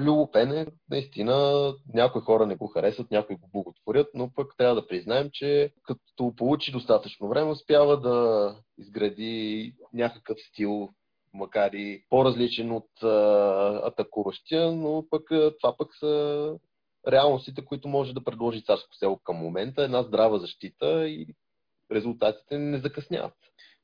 Любопен 0.00 0.52
е, 0.52 0.66
наистина, 0.90 1.74
някои 1.94 2.22
хора 2.22 2.46
не 2.46 2.56
го 2.56 2.66
харесват, 2.66 3.10
някои 3.10 3.36
го 3.36 3.48
боготворят, 3.52 4.06
но 4.14 4.30
пък 4.34 4.54
трябва 4.58 4.74
да 4.74 4.86
признаем, 4.86 5.28
че 5.32 5.72
като 5.82 6.34
получи 6.36 6.72
достатъчно 6.72 7.28
време, 7.28 7.50
успява 7.50 8.00
да 8.00 8.56
изгради 8.78 9.72
някакъв 9.92 10.38
стил, 10.48 10.88
макар 11.34 11.72
и 11.72 12.04
по-различен 12.10 12.72
от 12.72 13.02
а, 13.02 13.80
атакуващия, 13.84 14.72
но 14.72 15.04
пък 15.10 15.22
това 15.60 15.76
пък 15.76 15.94
са 15.94 16.54
реалностите, 17.08 17.64
които 17.64 17.88
може 17.88 18.14
да 18.14 18.24
предложи 18.24 18.64
Царско 18.64 18.94
село 18.94 19.18
към 19.18 19.36
момента. 19.36 19.82
Една 19.82 20.02
здрава 20.02 20.38
защита 20.38 21.08
и 21.08 21.26
резултатите 21.92 22.58
не 22.58 22.78
закъсняват. 22.78 23.34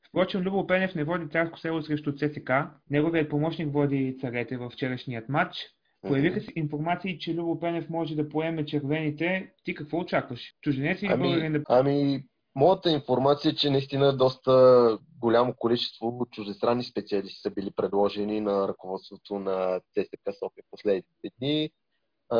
Впрочем, 0.09 0.41
Любо 0.41 0.67
Пенев 0.67 0.95
не 0.95 1.03
води 1.03 1.29
царско 1.29 1.59
село 1.59 1.81
срещу 1.81 2.15
ЦСК. 2.15 2.51
Неговият 2.89 3.29
помощник 3.29 3.73
води 3.73 4.17
царете 4.21 4.57
в 4.57 4.69
вчерашният 4.69 5.29
матч. 5.29 5.57
Появиха 6.01 6.41
се 6.41 6.51
информации, 6.55 7.19
че 7.19 7.35
Любо 7.35 7.59
Пенев 7.59 7.89
може 7.89 8.15
да 8.15 8.29
поеме 8.29 8.65
червените. 8.65 9.51
Ти 9.63 9.75
какво 9.75 9.99
очакваш? 9.99 10.41
Чужденец 10.61 11.01
или 11.01 11.11
ами, 11.11 11.23
българин 11.23 11.53
да... 11.53 11.61
Ами, 11.69 12.23
моята 12.55 12.91
информация 12.91 13.51
е, 13.51 13.55
че 13.55 13.69
наистина 13.69 14.17
доста 14.17 14.97
голямо 15.19 15.53
количество 15.57 16.27
чуждестранни 16.31 16.83
специалисти 16.83 17.41
са 17.41 17.49
били 17.49 17.71
предложени 17.71 18.41
на 18.41 18.67
ръководството 18.67 19.39
на 19.39 19.79
ЦСК 19.79 20.39
София 20.39 20.63
последните 20.71 21.29
дни. 21.39 21.69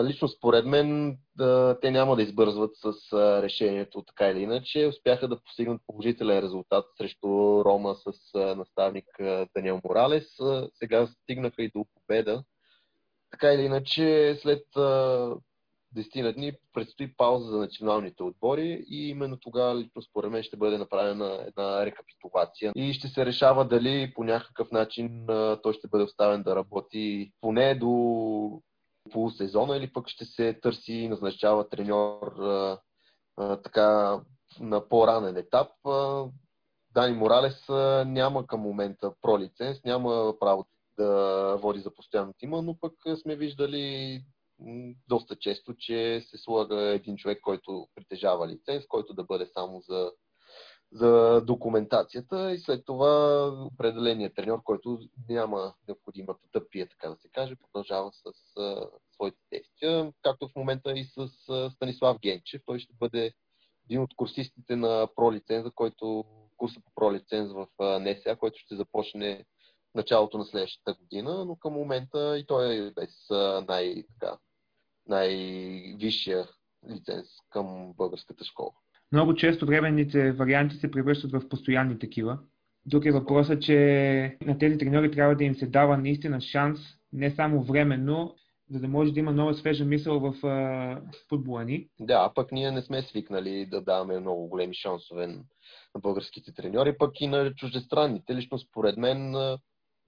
Лично 0.03 0.27
според 0.27 0.65
мен 0.65 1.17
те 1.81 1.91
няма 1.91 2.15
да 2.15 2.21
избързват 2.21 2.71
с 2.75 2.93
решението 3.43 4.03
така 4.03 4.29
или 4.29 4.39
иначе. 4.39 4.87
Успяха 4.87 5.27
да 5.27 5.41
постигнат 5.41 5.81
положителен 5.87 6.39
резултат 6.39 6.85
срещу 6.97 7.27
Рома 7.65 7.95
с 7.95 8.33
наставник 8.55 9.05
Даниел 9.55 9.81
Моралес. 9.83 10.27
Сега 10.73 11.07
стигнаха 11.07 11.63
и 11.63 11.71
до 11.75 11.85
победа. 11.95 12.43
Така 13.31 13.53
или 13.53 13.61
иначе, 13.61 14.37
след 14.41 14.63
а, 15.95 15.99
10 15.99 16.33
дни 16.33 16.53
предстои 16.73 17.13
пауза 17.17 17.51
за 17.51 17.57
националните 17.57 18.23
отбори 18.23 18.85
и 18.89 19.09
именно 19.09 19.37
тогава 19.37 19.75
лично 19.75 20.01
според 20.01 20.31
мен 20.31 20.43
ще 20.43 20.57
бъде 20.57 20.77
направена 20.77 21.43
една 21.47 21.85
рекапитулация 21.85 22.71
и 22.75 22.93
ще 22.93 23.07
се 23.07 23.25
решава 23.25 23.65
дали 23.65 24.13
по 24.15 24.23
някакъв 24.23 24.71
начин 24.71 25.25
той 25.63 25.73
ще 25.73 25.87
бъде 25.87 26.03
оставен 26.03 26.43
да 26.43 26.55
работи 26.55 27.31
поне 27.41 27.75
до 27.75 28.61
полусезона 29.11 29.77
или 29.77 29.93
пък 29.93 30.07
ще 30.07 30.25
се 30.25 30.53
търси 30.53 30.93
и 30.93 31.09
назначава 31.09 31.69
треньор 31.69 32.39
а, 32.39 32.79
а, 33.37 33.57
така 33.57 34.19
на 34.59 34.89
по-ранен 34.89 35.37
етап. 35.37 35.67
Дани 36.93 37.13
Моралес 37.13 37.69
няма 38.05 38.47
към 38.47 38.59
момента 38.59 39.11
пролиценз, 39.21 39.83
няма 39.83 40.33
право 40.39 40.65
да 40.97 41.55
води 41.61 41.79
за 41.79 41.93
постоянно 41.93 42.33
тима, 42.37 42.61
но 42.61 42.79
пък 42.79 42.93
сме 43.21 43.35
виждали 43.35 44.21
доста 45.07 45.35
често, 45.35 45.75
че 45.75 46.21
се 46.29 46.37
слага 46.37 46.81
един 46.81 47.17
човек, 47.17 47.41
който 47.41 47.87
притежава 47.95 48.47
лиценз, 48.47 48.87
който 48.87 49.13
да 49.13 49.23
бъде 49.23 49.45
само 49.45 49.79
за 49.79 50.11
за 50.91 51.41
документацията 51.41 52.53
и 52.53 52.59
след 52.59 52.85
това 52.85 53.47
определеният 53.73 54.35
треньор, 54.35 54.63
който 54.63 54.99
няма 55.29 55.73
необходимата 55.87 56.69
пие, 56.69 56.89
така 56.89 57.09
да 57.09 57.15
се 57.15 57.29
каже, 57.29 57.55
продължава 57.55 58.11
с 58.13 58.57
а, 58.57 58.89
своите 59.13 59.37
действия, 59.51 60.13
както 60.21 60.47
в 60.47 60.55
момента 60.55 60.91
и 60.91 61.03
с 61.03 61.29
а, 61.49 61.69
Станислав 61.69 62.17
Генчев. 62.21 62.61
Той 62.65 62.79
ще 62.79 62.93
бъде 62.99 63.31
един 63.85 64.01
от 64.01 64.15
курсистите 64.15 64.75
на 64.75 65.07
пролиценза, 65.15 65.71
който 65.75 66.25
курса 66.57 66.79
по 66.85 66.91
пролиценз 66.95 67.51
в 67.53 67.67
НСА, 67.99 68.35
който 68.35 68.59
ще 68.59 68.75
започне 68.75 69.45
началото 69.95 70.37
на 70.37 70.45
следващата 70.45 70.93
година, 70.93 71.45
но 71.45 71.55
към 71.55 71.73
момента 71.73 72.37
и 72.39 72.45
той 72.45 72.75
е 72.75 72.91
без 72.91 73.09
най, 73.67 74.03
така, 74.19 74.37
най-висшия 75.07 76.47
лиценз 76.89 77.27
към 77.49 77.93
българската 77.97 78.45
школа. 78.45 78.71
Много 79.11 79.35
често 79.35 79.65
временните 79.65 80.31
варианти 80.31 80.75
се 80.75 80.91
превръщат 80.91 81.31
в 81.31 81.49
постоянни 81.49 81.99
такива. 81.99 82.39
Друг 82.85 83.05
е 83.05 83.11
въпросът, 83.11 83.61
че 83.61 84.37
на 84.41 84.57
тези 84.57 84.77
треньори 84.77 85.11
трябва 85.11 85.35
да 85.35 85.43
им 85.43 85.55
се 85.55 85.65
дава 85.65 85.97
наистина 85.97 86.41
шанс, 86.41 86.79
не 87.13 87.31
само 87.31 87.63
временно, 87.63 88.35
за 88.69 88.79
да 88.79 88.87
може 88.87 89.11
да 89.11 89.19
има 89.19 89.31
нова 89.31 89.53
свежа 89.53 89.85
мисъл 89.85 90.19
в 90.19 90.45
а, 90.47 91.01
футбола 91.29 91.65
ни. 91.65 91.89
Да, 91.99 92.31
пък 92.35 92.51
ние 92.51 92.71
не 92.71 92.81
сме 92.81 93.01
свикнали 93.01 93.65
да 93.65 93.81
даваме 93.81 94.19
много 94.19 94.47
големи 94.47 94.73
шансове 94.73 95.27
на 95.27 95.99
българските 95.99 96.53
треньори, 96.53 96.97
пък 96.97 97.21
и 97.21 97.27
на 97.27 97.53
чуждестранните. 97.53 98.35
Лично 98.35 98.57
според 98.57 98.97
мен 98.97 99.35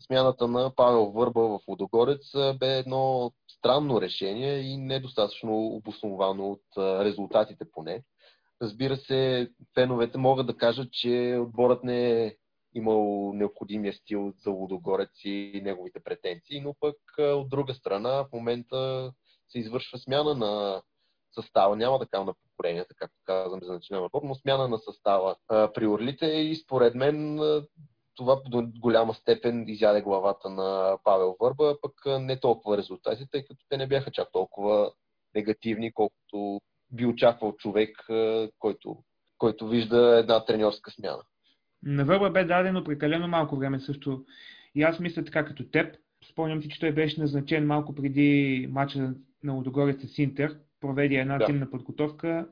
смяната 0.05 0.47
на 0.47 0.75
Павел 0.75 1.05
Върба 1.05 1.41
в 1.41 1.59
Водогорец 1.67 2.31
бе 2.59 2.77
едно 2.77 3.31
странно 3.47 4.01
решение 4.01 4.59
и 4.59 4.77
недостатъчно 4.77 5.65
обосновано 5.65 6.51
от 6.51 6.63
резултатите 6.77 7.65
поне. 7.71 8.03
Разбира 8.61 8.97
се, 8.97 9.49
феновете 9.73 10.17
могат 10.17 10.47
да 10.47 10.57
кажат, 10.57 10.91
че 10.91 11.37
отборът 11.41 11.83
не 11.83 12.25
е 12.25 12.35
имал 12.73 13.31
необходимия 13.33 13.93
стил 13.93 14.33
за 14.43 14.49
Лудогорец 14.49 15.09
и 15.23 15.61
неговите 15.63 15.99
претенции, 15.99 16.61
но 16.61 16.75
пък 16.79 16.95
от 17.17 17.49
друга 17.49 17.73
страна 17.73 18.09
в 18.09 18.27
момента 18.33 19.11
се 19.49 19.59
извършва 19.59 19.97
смяна 19.97 20.35
на 20.35 20.81
състава. 21.31 21.75
Няма 21.75 21.99
да 21.99 22.05
кажа 22.05 22.23
на 22.23 22.33
поколенията, 22.33 22.95
както 22.95 23.17
казвам 23.25 23.59
за 23.63 23.73
националния 23.73 24.05
отбор, 24.05 24.21
но 24.23 24.35
смяна 24.35 24.67
на 24.67 24.79
състава 24.79 25.35
при 25.47 25.87
Орлите 25.87 26.25
и 26.25 26.55
според 26.55 26.95
мен 26.95 27.39
това 28.17 28.41
до 28.45 28.67
голяма 28.79 29.13
степен 29.13 29.69
изяде 29.69 30.01
главата 30.01 30.49
на 30.49 30.97
Павел 31.03 31.35
Върба, 31.39 31.75
пък 31.81 32.21
не 32.21 32.39
толкова 32.39 32.77
резултати, 32.77 33.27
тъй 33.31 33.45
като 33.45 33.65
те 33.69 33.77
не 33.77 33.87
бяха 33.87 34.11
чак 34.11 34.31
толкова 34.31 34.91
негативни, 35.35 35.93
колкото 35.93 36.61
би 36.91 37.05
очаквал 37.05 37.55
човек, 37.57 38.07
който, 38.59 38.97
който 39.37 39.67
вижда 39.67 40.17
една 40.19 40.45
треньорска 40.45 40.91
смяна. 40.91 41.23
На 41.83 42.05
Върба 42.05 42.29
бе 42.29 42.43
дадено 42.43 42.83
прекалено 42.83 43.27
малко 43.27 43.55
време 43.55 43.79
също 43.79 44.25
И 44.75 44.83
аз 44.83 44.99
мисля 44.99 45.25
така 45.25 45.45
като 45.45 45.69
теб. 45.69 45.95
Спомням 46.31 46.61
си, 46.61 46.69
че 46.69 46.79
той 46.79 46.91
беше 46.91 47.21
назначен 47.21 47.65
малко 47.65 47.95
преди 47.95 48.67
мача 48.71 49.13
на 49.43 49.53
Лудогорец 49.53 50.01
с 50.01 50.17
Интер. 50.17 50.57
Проведе 50.81 51.15
една 51.15 51.37
да. 51.37 51.45
тимна 51.45 51.69
подготовка. 51.69 52.47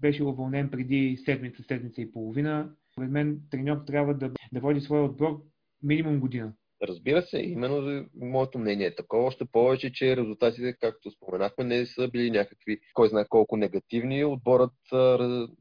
Беше 0.00 0.24
уволнен 0.24 0.70
преди 0.70 1.16
седмица, 1.24 1.62
седмица 1.62 2.00
и 2.00 2.12
половина. 2.12 2.70
Според 2.96 3.10
мен 3.10 3.40
треньор 3.50 3.76
трябва 3.86 4.14
да, 4.14 4.30
да 4.52 4.60
води 4.60 4.80
своя 4.80 5.04
отбор 5.04 5.42
минимум 5.82 6.20
година. 6.20 6.52
Разбира 6.82 7.22
се, 7.22 7.38
именно 7.38 8.06
моето 8.14 8.58
мнение 8.58 8.86
е 8.86 8.94
такова, 8.94 9.24
още 9.24 9.44
повече, 9.44 9.92
че 9.92 10.16
резултатите, 10.16 10.76
както 10.80 11.10
споменахме, 11.10 11.64
не 11.64 11.86
са 11.86 12.08
били 12.08 12.30
някакви, 12.30 12.80
кой 12.94 13.08
знае 13.08 13.24
колко 13.28 13.56
негативни. 13.56 14.24
Отборът 14.24 14.72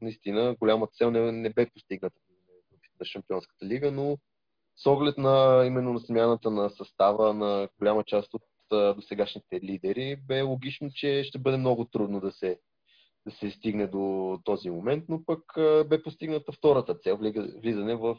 наистина 0.01 0.55
голяма 0.59 0.87
цел 0.87 1.11
не, 1.11 1.31
не 1.31 1.49
бе 1.49 1.69
постигната 1.73 2.19
на 2.99 3.05
Шампионската 3.05 3.65
лига, 3.65 3.91
но 3.91 4.17
с 4.75 4.85
оглед 4.85 5.17
на 5.17 5.63
именно 5.67 5.93
на 5.93 5.99
смяната 5.99 6.51
на 6.51 6.69
състава 6.69 7.33
на 7.33 7.69
голяма 7.79 8.03
част 8.03 8.33
от 8.33 8.43
досегашните 8.95 9.61
лидери, 9.61 10.15
бе 10.27 10.41
логично, 10.41 10.89
че 10.93 11.23
ще 11.23 11.39
бъде 11.39 11.57
много 11.57 11.85
трудно 11.85 12.19
да 12.19 12.31
се 12.31 12.59
се 13.29 13.51
стигне 13.51 13.87
до 13.87 14.37
този 14.43 14.69
момент, 14.69 15.03
но 15.09 15.25
пък 15.25 15.41
бе 15.89 16.03
постигната 16.03 16.51
втората 16.51 16.95
цел, 16.95 17.17
влизане 17.61 17.95
в 17.95 18.17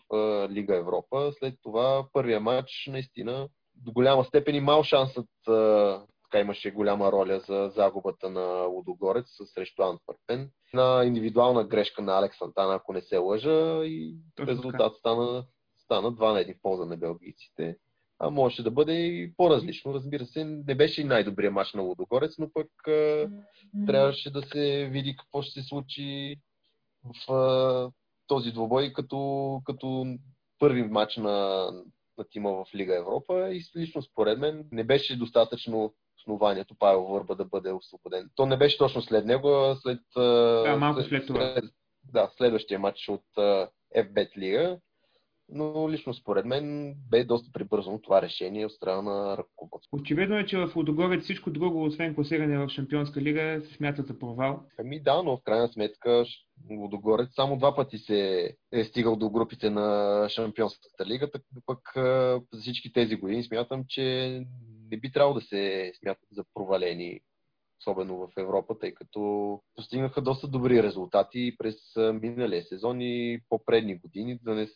Лига 0.51 0.77
Европа. 0.77 1.33
След 1.39 1.55
това 1.63 2.07
първия 2.13 2.41
матч 2.41 2.89
наистина 2.93 3.49
до 3.75 3.93
голяма 3.93 4.25
степен 4.25 4.55
и 4.55 4.61
мал 4.61 4.83
шансът 4.83 5.29
така 6.31 6.41
имаше 6.41 6.71
голяма 6.71 7.13
роля 7.13 7.41
за 7.41 7.73
загубата 7.75 8.31
на 8.31 8.63
Лудогорец 8.63 9.27
срещу 9.55 9.83
Антверпен. 9.83 10.51
На 10.75 11.05
индивидуална 11.05 11.65
грешка 11.65 12.03
на 12.03 12.19
Алекс 12.19 12.43
Антана, 12.43 12.75
ако 12.75 12.93
не 12.93 13.01
се 13.01 13.17
лъжа, 13.17 13.85
и 13.85 14.15
резултат 14.41 14.97
стана, 14.97 15.45
стана 15.79 16.13
2 16.13 16.33
на 16.33 16.39
1 16.39 16.59
в 16.59 16.63
полза 16.63 16.85
на 16.85 16.97
белгийците 16.97 17.77
а 18.19 18.31
можеше 18.31 18.63
да 18.63 18.71
бъде 18.71 18.93
и 18.93 19.33
по-различно. 19.37 19.95
Разбира 19.95 20.27
се, 20.27 20.45
не 20.45 20.75
беше 20.75 21.01
и 21.01 21.05
най-добрият 21.05 21.55
мач 21.55 21.73
на 21.73 21.83
Лудогорец, 21.83 22.39
но 22.39 22.53
пък 22.53 22.89
а, 22.89 23.29
трябваше 23.87 24.31
да 24.31 24.43
се 24.43 24.89
види 24.93 25.17
какво 25.17 25.43
ще 25.43 25.61
се 25.61 25.69
случи 25.69 26.37
в 27.05 27.33
а, 27.33 27.91
този 28.27 28.53
двобой 28.53 28.93
като, 28.93 29.61
като 29.65 30.07
първи 30.59 30.83
матч 30.83 31.17
на, 31.17 31.69
на 32.19 32.25
тима 32.31 32.51
в 32.51 32.75
Лига 32.75 32.97
Европа 32.97 33.51
и 33.51 33.63
лично 33.77 34.03
според 34.03 34.39
мен 34.39 34.69
не 34.73 34.85
беше 34.85 35.19
достатъчно 35.19 35.95
основанието 36.19 36.75
Павел 36.79 37.03
Върба 37.03 37.35
да 37.35 37.45
бъде 37.45 37.73
освободен. 37.73 38.31
То 38.35 38.47
не 38.47 38.57
беше 38.57 38.79
точно 38.79 39.03
след 39.03 39.27
него, 39.27 39.49
а 39.49 39.77
след... 39.77 40.01
Да, 40.17 40.77
малко 40.79 41.01
след, 41.01 41.09
след 41.09 41.27
това. 41.27 41.53
След, 41.55 41.65
да, 42.13 42.31
следващия 42.37 42.79
матч 42.79 43.09
от 43.09 43.25
FBET 43.97 44.39
Лига 44.39 44.79
но 45.49 45.91
лично 45.91 46.15
според 46.15 46.45
мен 46.45 46.95
бе 47.11 47.25
доста 47.25 47.53
прибързано 47.53 48.01
това 48.01 48.23
решение 48.23 48.67
от 48.67 48.73
страна 48.73 49.03
на 49.03 49.37
ръководството. 49.37 50.03
Очевидно 50.03 50.39
е, 50.39 50.47
че 50.47 50.59
в 50.59 50.77
Лудогорец 50.77 51.25
всичко 51.25 51.51
друго, 51.51 51.85
освен 51.85 52.15
класиране 52.15 52.59
в 52.59 52.69
Шампионска 52.69 53.21
лига, 53.21 53.61
се 53.65 53.75
смята 53.75 54.03
за 54.03 54.19
провал. 54.19 54.63
Ами 54.79 55.03
да, 55.03 55.23
но 55.23 55.37
в 55.37 55.43
крайна 55.45 55.69
сметка 55.69 56.25
Лудогорец 56.71 57.29
само 57.35 57.59
два 57.59 57.77
пъти 57.77 57.99
се 57.99 58.51
е 58.73 58.85
стигал 58.85 59.17
до 59.17 59.31
групите 59.31 59.71
на 59.71 60.29
Шампионската 60.29 61.07
лига, 61.07 61.31
така 61.31 61.45
пък 61.67 61.93
за 62.53 62.61
всички 62.61 62.93
тези 62.93 63.17
години 63.17 63.45
смятам, 63.45 63.85
че 63.89 64.43
не 64.91 64.97
би 64.97 65.13
трябвало 65.13 65.35
да 65.35 65.41
се 65.41 65.93
смятат 65.99 66.29
за 66.33 66.45
провалени 66.55 67.21
особено 67.81 68.17
в 68.17 68.29
Европа, 68.37 68.79
тъй 68.79 68.95
като 68.95 69.61
постигнаха 69.75 70.23
доста 70.23 70.49
добри 70.49 70.83
резултати 70.83 71.57
през 71.59 71.77
миналия 71.97 72.63
сезон 72.63 73.01
и 73.01 73.41
по-предни 73.49 73.99
години, 73.99 74.39
да 74.43 74.55
не, 74.55 74.69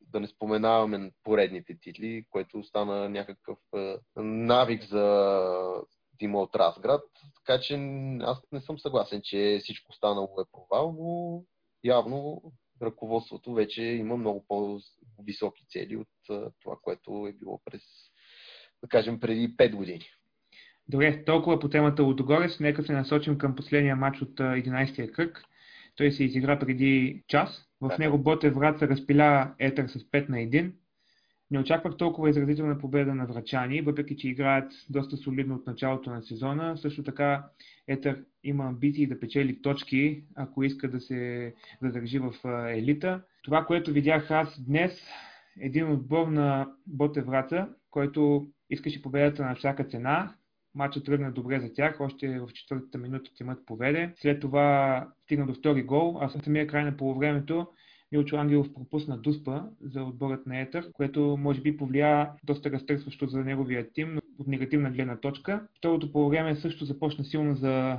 да 0.00 0.20
не 0.20 0.26
споменаваме 0.26 1.12
поредните 1.22 1.78
титли, 1.80 2.24
което 2.30 2.62
стана 2.62 3.08
някакъв 3.08 3.58
навик 4.16 4.82
за 4.82 5.36
тима 6.18 6.42
от 6.42 6.56
Разград. 6.56 7.02
Така 7.36 7.60
че 7.60 7.74
аз 8.20 8.42
не 8.52 8.60
съм 8.60 8.78
съгласен, 8.78 9.20
че 9.24 9.58
всичко 9.62 9.92
станало 9.92 10.40
е 10.40 10.50
провал, 10.52 10.96
но 10.98 11.42
явно 11.84 12.42
ръководството 12.82 13.54
вече 13.54 13.82
има 13.82 14.16
много 14.16 14.44
по-високи 14.48 15.66
цели 15.68 15.96
от 15.96 16.08
това, 16.62 16.76
което 16.82 17.26
е 17.26 17.32
било 17.32 17.60
през, 17.64 17.82
да 18.82 18.88
кажем, 18.88 19.20
преди 19.20 19.56
5 19.56 19.76
години. 19.76 20.04
Добре, 20.88 21.24
толкова 21.24 21.60
по 21.60 21.68
темата 21.68 22.02
Лудогорец. 22.02 22.60
Нека 22.60 22.82
се 22.82 22.92
насочим 22.92 23.38
към 23.38 23.54
последния 23.54 23.96
матч 23.96 24.22
от 24.22 24.34
11-я 24.34 25.12
кръг. 25.12 25.42
Той 25.96 26.12
се 26.12 26.24
изигра 26.24 26.58
преди 26.58 27.22
час. 27.28 27.68
В 27.80 27.98
него 27.98 28.18
Ботев 28.18 28.54
Враца 28.54 28.88
разпиля 28.88 29.54
Етър 29.58 29.86
с 29.86 29.98
5 29.98 30.28
на 30.28 30.36
1. 30.36 30.72
Не 31.50 31.58
очаквах 31.58 31.96
толкова 31.96 32.30
изразителна 32.30 32.78
победа 32.78 33.14
на 33.14 33.26
врачани, 33.26 33.80
въпреки 33.80 34.16
че 34.16 34.28
играят 34.28 34.72
доста 34.90 35.16
солидно 35.16 35.54
от 35.54 35.66
началото 35.66 36.10
на 36.10 36.22
сезона. 36.22 36.78
Също 36.78 37.02
така 37.02 37.44
Етър 37.88 38.24
има 38.44 38.64
амбиции 38.64 39.06
да 39.06 39.20
печели 39.20 39.62
точки, 39.62 40.24
ако 40.34 40.64
иска 40.64 40.90
да 40.90 41.00
се 41.00 41.54
задържи 41.82 42.18
в 42.18 42.34
елита. 42.70 43.22
Това, 43.44 43.64
което 43.64 43.92
видях 43.92 44.30
аз 44.30 44.64
днес, 44.64 45.02
един 45.60 45.92
отбор 45.92 46.26
на 46.26 46.68
Ботев 46.86 47.26
Враца, 47.26 47.68
който 47.90 48.48
искаше 48.70 49.02
победата 49.02 49.44
на 49.44 49.54
всяка 49.54 49.84
цена, 49.84 50.34
Матчът 50.76 51.04
тръгна 51.04 51.32
добре 51.32 51.60
за 51.60 51.72
тях, 51.72 52.00
още 52.00 52.40
в 52.40 52.48
четвъртата 52.54 52.98
минута 52.98 53.30
тимът 53.34 53.66
поведе. 53.66 54.12
След 54.16 54.40
това 54.40 55.08
стигна 55.22 55.46
до 55.46 55.54
втори 55.54 55.82
гол, 55.82 56.18
а 56.20 56.28
самия 56.28 56.66
край 56.66 56.84
на 56.84 56.96
полувремето 56.96 57.66
Милчо 58.12 58.36
Ангелов 58.36 58.74
пропусна 58.74 59.18
дуспа 59.18 59.62
за 59.80 60.02
отборът 60.02 60.46
на 60.46 60.60
Етър, 60.60 60.92
което 60.92 61.36
може 61.40 61.60
би 61.60 61.76
повлия 61.76 62.30
доста 62.44 62.70
разтърсващо 62.70 63.26
за 63.26 63.44
неговия 63.44 63.92
тим, 63.92 64.14
но 64.14 64.20
от 64.38 64.46
негативна 64.46 64.90
гледна 64.90 65.16
точка. 65.16 65.66
Второто 65.78 66.12
полувреме 66.12 66.56
също 66.56 66.84
започна 66.84 67.24
силно 67.24 67.54
за 67.54 67.98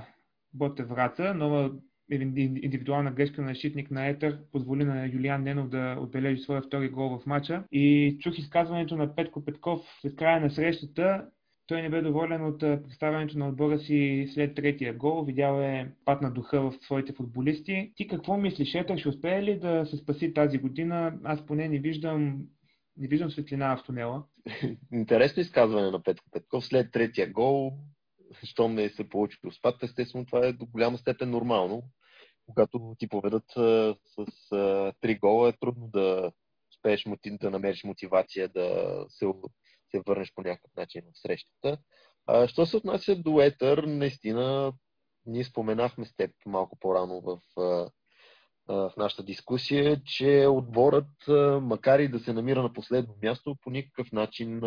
Боте 0.54 0.84
Враца. 0.84 1.34
Нова 1.34 1.72
индивидуална 2.10 3.12
грешка 3.12 3.42
на 3.42 3.48
защитник 3.48 3.92
на 3.92 4.08
Етър 4.08 4.40
позволи 4.52 4.84
на 4.84 5.08
Юлиан 5.08 5.44
Ненов 5.44 5.70
да 5.70 5.98
отбележи 6.00 6.42
своя 6.42 6.62
втори 6.62 6.90
гол 6.90 7.20
в 7.20 7.26
матча. 7.26 7.64
И 7.72 8.18
чух 8.20 8.38
изказването 8.38 8.96
на 8.96 9.16
Петко 9.16 9.46
Петков 9.46 9.80
след 10.02 10.16
края 10.16 10.42
на 10.42 10.50
срещата 10.50 11.26
той 11.68 11.82
не 11.82 11.90
бе 11.90 12.02
доволен 12.02 12.46
от 12.46 12.60
представянето 12.60 13.38
на 13.38 13.48
отбора 13.48 13.80
си 13.80 14.30
след 14.34 14.56
третия 14.56 14.94
гол. 14.94 15.24
Видял 15.24 15.62
е 15.62 15.92
пат 16.06 16.22
на 16.22 16.32
духа 16.32 16.62
в 16.62 16.74
своите 16.82 17.14
футболисти. 17.14 17.94
Ти 17.96 18.08
какво 18.08 18.38
мислиш? 18.38 18.76
Етър 18.76 18.98
ще 18.98 19.10
успее 19.10 19.44
ли 19.44 19.60
да 19.60 19.86
се 19.86 19.98
спаси 19.98 20.34
тази 20.34 20.58
година? 20.58 21.20
Аз 21.24 21.46
поне 21.46 21.68
не 21.68 21.80
виждам, 21.80 22.42
не 22.98 23.08
виждам 23.08 23.32
светлина 23.32 23.78
в 23.78 23.84
тунела. 23.84 24.24
Интересно 24.94 25.42
изказване 25.42 25.92
на 25.92 26.04
Петко 26.04 26.30
Петков. 26.32 26.66
След 26.66 26.92
третия 26.92 27.32
гол, 27.32 27.74
щом 28.44 28.76
не 28.76 28.90
се 28.90 29.10
получи 29.10 29.38
спад, 29.58 29.84
естествено 29.84 30.26
това 30.26 30.48
е 30.48 30.54
до 30.54 30.66
голяма 30.66 30.98
степен 30.98 31.30
нормално. 31.30 31.84
Когато 32.46 32.96
ти 33.00 33.08
поведат 33.08 33.52
с 34.06 34.26
три 35.02 35.16
гола, 35.16 35.50
е 35.50 35.54
трудно 35.60 35.88
да 35.88 36.32
успееш 36.72 37.06
да 37.42 37.50
намериш 37.50 37.84
мотивация 37.84 38.50
да 38.50 38.96
се 39.10 39.26
се 39.92 40.02
върнеш 40.08 40.34
по 40.36 40.42
някакъв 40.42 40.72
начин 40.78 41.02
в 41.14 41.20
срещата. 41.20 41.78
А, 42.26 42.48
що 42.48 42.66
се 42.66 42.78
отнася 42.78 43.16
до 43.16 43.42
Етър, 43.42 43.84
наистина 43.84 44.74
ние 45.26 45.44
споменахме 45.44 46.06
с 46.06 46.16
теб 46.16 46.32
малко 46.46 46.80
по-рано 46.80 47.22
в, 47.22 47.40
в 48.68 48.94
нашата 48.98 49.24
дискусия, 49.24 50.02
че 50.04 50.48
отборът, 50.48 51.28
макар 51.62 52.00
и 52.00 52.08
да 52.08 52.20
се 52.20 52.34
намира 52.34 52.64
на 52.64 52.74
последно 52.74 53.16
място, 53.24 53.56
по 53.62 53.70
никакъв 53.70 54.12
начин 54.12 54.60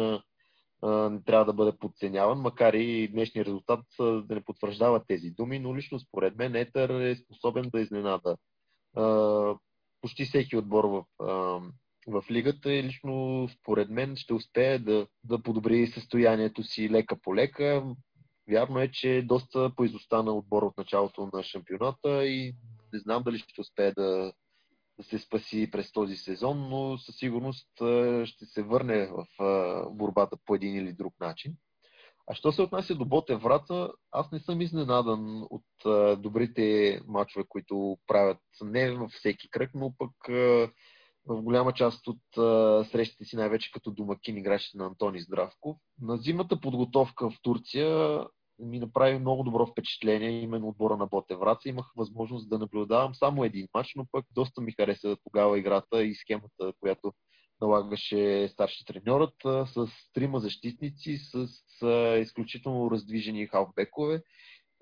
не 0.82 1.22
трябва 1.26 1.44
да 1.44 1.52
бъде 1.52 1.78
подценяван, 1.78 2.38
макар 2.38 2.74
и 2.74 3.08
днешния 3.08 3.44
резултат 3.44 3.80
да 3.98 4.34
не 4.34 4.44
потвърждава 4.44 5.04
тези 5.04 5.30
думи, 5.30 5.58
но 5.58 5.76
лично 5.76 5.98
според 5.98 6.36
мен 6.36 6.56
Етър 6.56 7.00
е 7.00 7.16
способен 7.16 7.70
да 7.72 7.80
изненада 7.80 8.36
почти 10.00 10.24
всеки 10.24 10.56
отбор 10.56 10.84
в 10.84 11.04
в 12.06 12.24
лигата 12.30 12.72
и 12.72 12.82
лично 12.82 13.48
според 13.48 13.90
мен 13.90 14.16
ще 14.16 14.34
успее 14.34 14.78
да, 14.78 15.06
да 15.24 15.42
подобри 15.42 15.86
състоянието 15.86 16.62
си 16.62 16.90
лека 16.90 17.16
по 17.22 17.36
лека. 17.36 17.84
Вярно 18.50 18.78
е, 18.80 18.88
че 18.88 19.16
е 19.16 19.22
доста 19.22 19.72
поизостана 19.76 20.32
отбор 20.32 20.62
от 20.62 20.78
началото 20.78 21.30
на 21.32 21.42
шампионата 21.42 22.26
и 22.26 22.54
не 22.92 22.98
знам 22.98 23.22
дали 23.22 23.38
ще 23.38 23.60
успее 23.60 23.92
да, 23.92 24.32
да 24.98 25.04
се 25.04 25.18
спаси 25.18 25.70
през 25.70 25.92
този 25.92 26.16
сезон, 26.16 26.68
но 26.68 26.98
със 26.98 27.16
сигурност 27.16 27.68
ще 28.24 28.46
се 28.46 28.62
върне 28.62 29.06
в 29.06 29.26
борбата 29.90 30.36
по 30.46 30.54
един 30.54 30.76
или 30.76 30.92
друг 30.92 31.14
начин. 31.20 31.54
А 32.26 32.34
що 32.34 32.52
се 32.52 32.62
отнася 32.62 32.94
до 32.94 33.04
Боте 33.04 33.36
Врата, 33.36 33.90
аз 34.12 34.32
не 34.32 34.40
съм 34.40 34.60
изненадан 34.60 35.46
от 35.50 35.64
добрите 36.22 37.00
мачове, 37.06 37.44
които 37.48 37.98
правят 38.06 38.38
не 38.62 38.90
във 38.90 39.10
всеки 39.10 39.50
кръг, 39.50 39.70
но 39.74 39.94
пък 39.98 40.12
в 41.26 41.42
голяма 41.42 41.72
част 41.72 42.06
от 42.06 42.38
а, 42.38 42.84
срещите 42.84 43.24
си, 43.24 43.36
най-вече 43.36 43.72
като 43.72 43.90
домакин 43.90 44.36
играчите 44.36 44.78
на 44.78 44.86
Антони 44.86 45.20
Здравков. 45.20 45.76
На 46.00 46.16
зимната 46.16 46.60
подготовка 46.60 47.30
в 47.30 47.34
Турция 47.42 48.20
ми 48.58 48.78
направи 48.78 49.18
много 49.18 49.42
добро 49.42 49.66
впечатление 49.66 50.30
именно 50.30 50.68
отбора 50.68 50.96
на 50.96 51.06
Боте 51.06 51.36
Враца. 51.36 51.68
Имах 51.68 51.92
възможност 51.96 52.48
да 52.48 52.58
наблюдавам 52.58 53.14
само 53.14 53.44
един 53.44 53.68
матч, 53.74 53.92
но 53.96 54.06
пък 54.12 54.26
доста 54.34 54.60
ми 54.60 54.72
хареса 54.72 55.16
тогава 55.24 55.58
играта 55.58 56.02
и 56.02 56.14
схемата, 56.14 56.72
която 56.80 57.12
налагаше 57.60 58.48
старши 58.52 58.84
треньорът, 58.84 59.34
с 59.44 59.86
трима 60.12 60.40
защитници, 60.40 61.16
с, 61.16 61.46
изключително 62.20 62.90
раздвижени 62.90 63.46
халфбекове. 63.46 64.22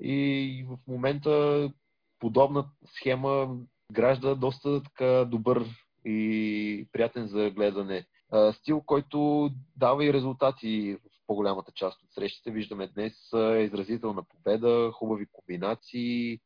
И 0.00 0.66
в 0.68 0.78
момента 0.86 1.72
подобна 2.18 2.68
схема 2.96 3.56
гражда 3.92 4.34
доста 4.34 4.82
така 4.82 5.24
добър 5.24 5.64
и 6.10 6.88
приятен 6.92 7.26
за 7.26 7.50
гледане 7.50 8.04
стил, 8.52 8.82
който 8.86 9.50
дава 9.76 10.04
и 10.04 10.12
резултати 10.12 10.96
в 10.96 11.26
по-голямата 11.26 11.72
част 11.74 12.02
от 12.02 12.12
срещите. 12.12 12.50
Виждаме 12.50 12.86
днес 12.86 13.12
изразителна 13.58 14.22
победа, 14.22 14.90
хубави 14.92 15.26
комбинации, 15.32 16.38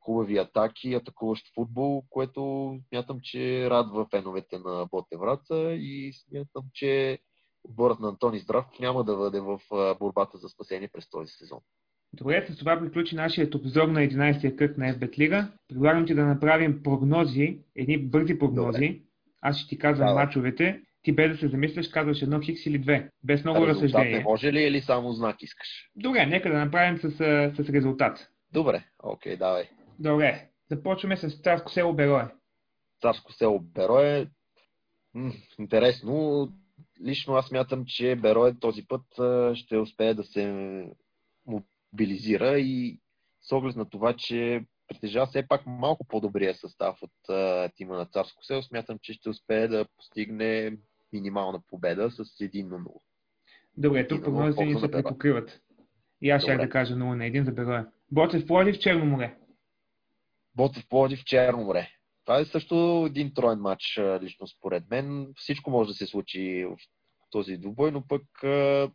хубави 0.00 0.38
атаки, 0.38 0.94
атакуващ 0.94 1.54
футбол, 1.54 2.04
което 2.10 2.74
смятам, 2.88 3.18
че 3.22 3.70
радва 3.70 4.06
феновете 4.10 4.58
на 4.58 4.86
Боте 4.90 5.16
Враца 5.16 5.72
и 5.72 6.12
смятам, 6.12 6.64
че 6.74 7.18
отборът 7.64 8.00
на 8.00 8.08
Антони 8.08 8.38
Здрав 8.38 8.66
няма 8.80 9.04
да 9.04 9.16
бъде 9.16 9.40
в 9.40 9.60
борбата 10.00 10.38
за 10.38 10.48
спасение 10.48 10.88
през 10.92 11.10
този 11.10 11.32
сезон. 11.32 11.60
Добре, 12.12 12.46
с 12.50 12.56
това 12.56 12.80
приключи 12.80 13.14
нашия 13.14 13.48
обзор 13.54 13.88
на 13.88 14.00
11-я 14.00 14.56
кръг 14.56 14.78
на 14.78 14.94
FBET 14.94 15.18
Лига. 15.18 15.52
Предлагам 15.68 16.06
ти 16.06 16.14
да 16.14 16.26
направим 16.26 16.82
прогнози, 16.82 17.58
едни 17.76 17.98
бързи 17.98 18.38
прогнози. 18.38 18.88
Добре. 18.88 19.00
Аз 19.40 19.58
ще 19.58 19.68
ти 19.68 19.78
казвам 19.78 20.08
да. 20.08 20.14
мачовете. 20.14 20.80
Ти 21.02 21.12
без 21.12 21.32
да 21.32 21.38
се 21.38 21.48
замисляш, 21.48 21.88
казваш 21.88 22.22
едно 22.22 22.40
хикс 22.40 22.66
или 22.66 22.78
две. 22.78 23.10
Без 23.24 23.44
много 23.44 23.66
резултат 23.66 23.82
разсъждение. 23.82 24.18
не 24.18 24.24
може 24.24 24.52
ли 24.52 24.62
или 24.62 24.80
само 24.80 25.12
знак 25.12 25.42
искаш? 25.42 25.90
Добре, 25.96 26.26
нека 26.26 26.50
да 26.50 26.58
направим 26.58 26.98
с, 26.98 27.10
с 27.56 27.70
резултат. 27.70 28.28
Добре, 28.52 28.84
окей, 29.02 29.36
давай. 29.36 29.64
Добре, 29.98 30.48
започваме 30.70 31.16
с 31.16 31.42
Царско 31.42 31.72
село 31.72 31.92
Берое. 31.92 32.28
Царско 33.00 33.32
село 33.32 33.60
Берое. 33.60 34.26
М- 35.14 35.32
интересно. 35.58 36.48
Лично 37.06 37.34
аз 37.34 37.50
мятам, 37.50 37.84
че 37.86 38.16
Берое 38.16 38.54
този 38.60 38.86
път 38.88 39.02
ще 39.56 39.76
успее 39.76 40.14
да 40.14 40.24
се 40.24 40.84
мобилизира 41.46 42.58
и 42.58 42.98
с 43.42 43.52
оглед 43.52 43.76
на 43.76 43.90
това, 43.90 44.14
че 44.16 44.64
притежава 44.90 45.26
все 45.26 45.48
пак 45.48 45.66
малко 45.66 46.06
по-добрия 46.08 46.54
състав 46.54 46.98
от 47.02 47.28
а, 47.28 47.68
тима 47.76 47.96
на 47.96 48.06
Царско 48.06 48.44
село, 48.44 48.62
смятам, 48.62 48.98
че 49.02 49.12
ще 49.12 49.30
успее 49.30 49.68
да 49.68 49.86
постигне 49.96 50.76
минимална 51.12 51.60
победа 51.68 52.10
с 52.10 52.24
1 52.24 52.68
на 52.68 52.78
0. 52.78 52.90
Добре, 53.76 54.08
тук 54.08 54.24
прогнозите 54.24 54.64
ни 54.64 54.80
се 54.80 54.90
препокриват. 54.90 55.60
И 56.22 56.30
аз 56.30 56.42
ще 56.42 56.56
да 56.56 56.68
кажа 56.68 56.94
0 56.94 56.96
на 56.96 57.24
1 57.24 57.44
за 57.44 57.52
Берое. 57.52 57.84
Ботев 58.12 58.46
Плодив, 58.46 58.78
Черно 58.78 59.04
море. 59.04 59.36
Ботев 60.54 60.88
Плодив, 60.88 61.24
Черно 61.24 61.64
море. 61.64 61.88
Това 62.24 62.40
е 62.40 62.44
също 62.44 63.04
един 63.06 63.34
троен 63.34 63.58
матч, 63.58 64.00
лично 64.22 64.46
според 64.46 64.90
мен. 64.90 65.32
Всичко 65.36 65.70
може 65.70 65.88
да 65.88 65.94
се 65.94 66.06
случи 66.06 66.64
в 66.64 66.76
този 67.30 67.56
двубой, 67.56 67.90
но 67.90 68.06
пък, 68.08 68.22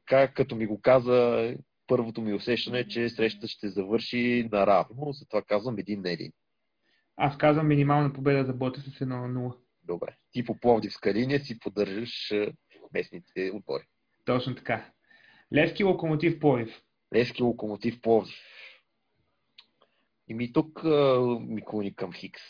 как, 0.05 0.34
като 0.34 0.55
ми 0.55 0.65
го 0.65 0.81
каза, 0.81 1.55
първото 1.88 2.21
ми 2.21 2.34
усещане 2.34 2.80
е, 2.80 2.88
че 2.88 3.10
срещата 3.10 3.48
ще 3.48 3.69
завърши 3.69 4.50
наравно, 4.52 5.12
затова 5.12 5.41
казвам 5.41 5.78
един 5.78 6.02
на 6.02 6.12
един. 6.12 6.32
Аз 7.17 7.38
казвам 7.38 7.67
минимална 7.67 8.13
победа 8.13 8.45
за 8.45 8.54
Ботев 8.54 8.84
с 8.84 8.88
1 8.88 9.06
на 9.06 9.39
0. 9.39 9.58
Добре. 9.84 10.17
Ти 10.32 10.45
по 10.45 10.60
Пловдивска 10.60 11.13
линия 11.13 11.39
си 11.39 11.60
поддържаш 11.60 12.34
местните 12.93 13.52
отбори. 13.54 13.84
Точно 14.26 14.56
така. 14.56 14.91
Левски 15.54 15.84
локомотив 15.84 16.39
Пловдив. 16.39 16.82
Левски 17.15 17.43
локомотив 17.43 18.02
Пловдив. 18.02 18.36
И 20.28 20.34
ми 20.34 20.54
тук 20.54 20.84
ми 21.39 21.65
клони 21.65 21.95
към 21.95 22.13
Хикс. 22.13 22.41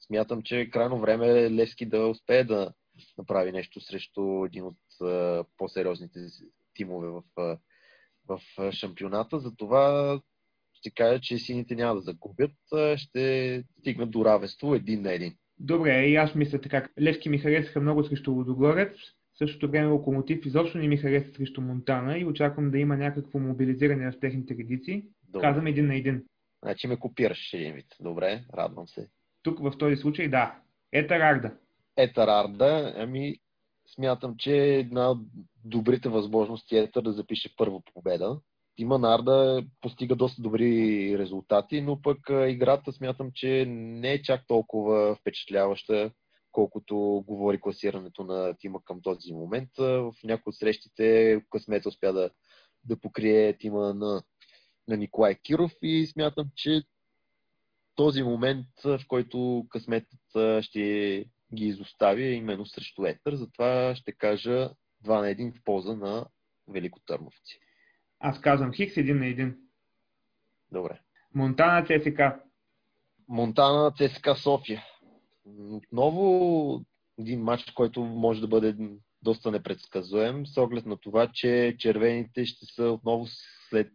Смятам, 0.00 0.42
че 0.42 0.60
е 0.60 0.70
крайно 0.70 1.00
време 1.00 1.28
е 1.28 1.50
Левски 1.50 1.86
да 1.86 2.06
успее 2.06 2.44
да 2.44 2.72
направи 3.18 3.52
нещо 3.52 3.80
срещу 3.80 4.44
един 4.44 4.64
от 4.64 4.76
по-сериозните 5.56 6.20
тимове 6.74 7.08
в, 7.08 7.22
в 8.28 8.40
шампионата. 8.72 9.38
Затова 9.38 10.20
ще 10.74 10.90
кажа, 10.90 11.20
че 11.20 11.38
сините 11.38 11.74
няма 11.74 11.94
да 11.94 12.00
загубят. 12.00 12.52
Ще 12.96 13.64
стигнат 13.78 14.10
до 14.10 14.24
равенство 14.24 14.74
един 14.74 15.02
на 15.02 15.12
един. 15.12 15.34
Добре, 15.58 16.06
и 16.06 16.16
аз 16.16 16.34
мисля 16.34 16.60
така. 16.60 16.88
Левски 17.00 17.28
ми 17.28 17.38
харесаха 17.38 17.80
много 17.80 18.04
срещу 18.04 18.32
Лодогорец. 18.32 18.96
В 19.34 19.38
същото 19.38 19.70
време 19.70 19.86
Локомотив 19.86 20.46
изобщо 20.46 20.78
не 20.78 20.88
ми 20.88 20.96
хареса 20.96 21.32
срещу 21.32 21.60
Монтана 21.60 22.18
и 22.18 22.24
очаквам 22.24 22.70
да 22.70 22.78
има 22.78 22.96
някакво 22.96 23.38
мобилизиране 23.38 24.10
в 24.10 24.20
техните 24.20 24.54
редици. 24.54 25.06
Добре. 25.28 25.46
Казвам 25.46 25.66
един 25.66 25.86
на 25.86 25.96
един. 25.96 26.24
Значи 26.62 26.86
ме 26.86 26.96
копираш 26.96 27.52
един 27.52 27.74
вид. 27.74 27.86
Добре, 28.00 28.44
радвам 28.54 28.88
се. 28.88 29.08
Тук 29.42 29.58
в 29.58 29.78
този 29.78 29.96
случай 29.96 30.28
да. 30.28 30.58
Етар 30.92 31.20
Арда. 31.20 31.56
Етар 31.96 32.28
Арда, 32.28 32.94
ами 32.96 33.36
смятам, 33.86 34.34
че 34.38 34.56
е 34.56 34.78
една 34.78 35.10
от 35.10 35.18
добрите 35.64 36.08
възможности 36.08 36.76
Етър 36.76 37.02
да 37.02 37.12
запише 37.12 37.56
първа 37.56 37.80
победа. 37.94 38.40
Тима 38.76 38.98
Нарда 38.98 39.64
постига 39.80 40.16
доста 40.16 40.42
добри 40.42 41.18
резултати, 41.18 41.80
но 41.80 42.02
пък 42.02 42.18
играта 42.48 42.92
смятам, 42.92 43.30
че 43.34 43.64
не 43.68 44.12
е 44.12 44.22
чак 44.22 44.46
толкова 44.46 45.16
впечатляваща, 45.20 46.10
колкото 46.52 47.24
говори 47.26 47.60
класирането 47.60 48.24
на 48.24 48.54
тима 48.58 48.80
към 48.84 49.02
този 49.02 49.32
момент. 49.32 49.70
В 49.78 50.14
някои 50.24 50.50
от 50.50 50.56
срещите 50.56 51.40
късмет 51.50 51.86
успя 51.86 52.12
да, 52.12 52.30
да 52.84 53.00
покрие 53.00 53.58
тима 53.58 53.94
на, 53.94 54.22
на 54.88 54.96
Николай 54.96 55.34
Киров 55.34 55.72
и 55.82 56.06
смятам, 56.06 56.46
че 56.56 56.82
този 57.94 58.22
момент, 58.22 58.66
в 58.84 59.00
който 59.08 59.66
късметът 59.70 60.64
ще 60.64 61.24
ги 61.54 61.66
изостави 61.66 62.24
именно 62.24 62.66
срещу 62.66 63.06
Етър. 63.06 63.34
Затова 63.34 63.94
ще 63.94 64.12
кажа 64.12 64.70
2 65.04 65.20
на 65.20 65.26
1 65.26 65.58
в 65.58 65.64
полза 65.64 65.94
на 65.94 66.26
Великотърновци. 66.68 67.60
Аз 68.20 68.40
казвам 68.40 68.72
Хикс 68.72 68.94
1 68.94 69.12
на 69.12 69.24
1. 69.24 69.56
Добре. 70.72 71.00
Монтана 71.34 71.86
ЦСК. 71.86 72.20
Монтана 73.28 73.92
ЦСК 73.92 74.28
София. 74.36 74.84
Отново 75.70 76.84
един 77.18 77.42
матч, 77.42 77.70
който 77.70 78.04
може 78.04 78.40
да 78.40 78.48
бъде 78.48 78.76
доста 79.22 79.50
непредсказуем, 79.50 80.46
с 80.46 80.56
оглед 80.56 80.86
на 80.86 80.96
това, 80.96 81.30
че 81.34 81.76
червените 81.78 82.46
ще 82.46 82.66
са 82.66 82.84
отново 82.84 83.26
след 83.68 83.92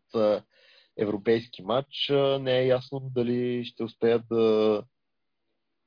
европейски 0.98 1.62
матч. 1.62 2.12
Не 2.39 2.60
е 2.60 2.67
ясно 2.67 3.00
дали 3.00 3.65
ще 3.65 3.84
успеят 3.84 4.24
да 4.30 4.84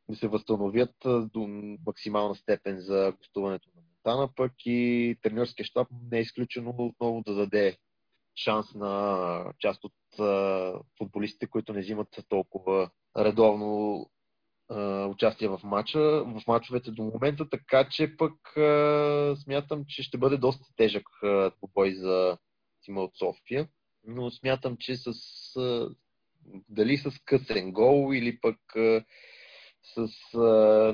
да 0.08 0.16
се 0.16 0.28
възстановят 0.28 0.94
до 1.32 1.48
максимална 1.86 2.34
степен 2.34 2.80
за 2.80 3.12
гостуването 3.18 3.68
на 3.76 3.82
Монтана, 3.82 4.28
пък 4.36 4.52
и 4.66 5.16
тренерския 5.22 5.66
щаб 5.66 5.88
не 6.10 6.18
е 6.18 6.22
изключено 6.22 6.74
отново 6.78 7.22
да 7.26 7.34
даде 7.34 7.76
шанс 8.36 8.74
на 8.74 9.44
част 9.58 9.84
от 9.84 9.92
футболистите, 10.98 11.46
които 11.46 11.72
не 11.72 11.80
взимат 11.80 12.08
толкова 12.28 12.90
редовно 13.16 14.06
участие 15.08 15.48
в 15.48 15.60
матча, 15.64 16.00
в 16.24 16.42
матчовете 16.46 16.90
до 16.90 17.02
момента, 17.02 17.48
така 17.48 17.88
че 17.90 18.16
пък 18.16 18.34
смятам, 19.36 19.84
че 19.88 20.02
ще 20.02 20.18
бъде 20.18 20.36
доста 20.36 20.64
тежък 20.76 21.06
бой 21.74 21.94
за 21.94 22.38
тима 22.82 23.00
от 23.00 23.16
София, 23.16 23.68
но 24.06 24.30
смятам, 24.30 24.76
че 24.76 24.96
с 24.96 25.12
дали 26.68 26.96
с 26.96 27.10
късен 27.24 27.72
гол 27.72 28.14
или 28.14 28.40
пък 28.40 28.58
с 29.82 30.08
а, 30.38 30.92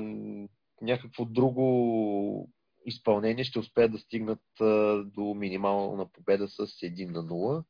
някакво 0.81 1.25
друго 1.25 2.49
изпълнение 2.85 3.43
ще 3.43 3.59
успеят 3.59 3.91
да 3.91 3.97
стигнат 3.97 4.61
а, 4.61 5.03
до 5.03 5.33
минимална 5.33 6.05
победа 6.05 6.47
с 6.47 6.57
1 6.57 7.11
на 7.11 7.23
0. 7.23 7.63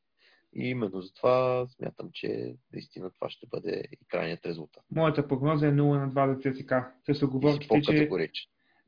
И 0.54 0.68
именно 0.68 1.00
затова 1.00 1.66
смятам, 1.68 2.10
че 2.12 2.54
наистина 2.72 3.10
това 3.10 3.30
ще 3.30 3.46
бъде 3.46 3.84
и 3.92 4.06
крайният 4.08 4.46
резултат. 4.46 4.82
Моята 4.90 5.28
прогноза 5.28 5.66
е 5.66 5.72
0 5.72 5.74
на 5.74 6.10
2 6.10 6.34
за 6.34 6.52
ЦСКА. 6.52 6.92
С 7.12 7.22
оговорките, 7.22 7.82
че... 7.82 8.08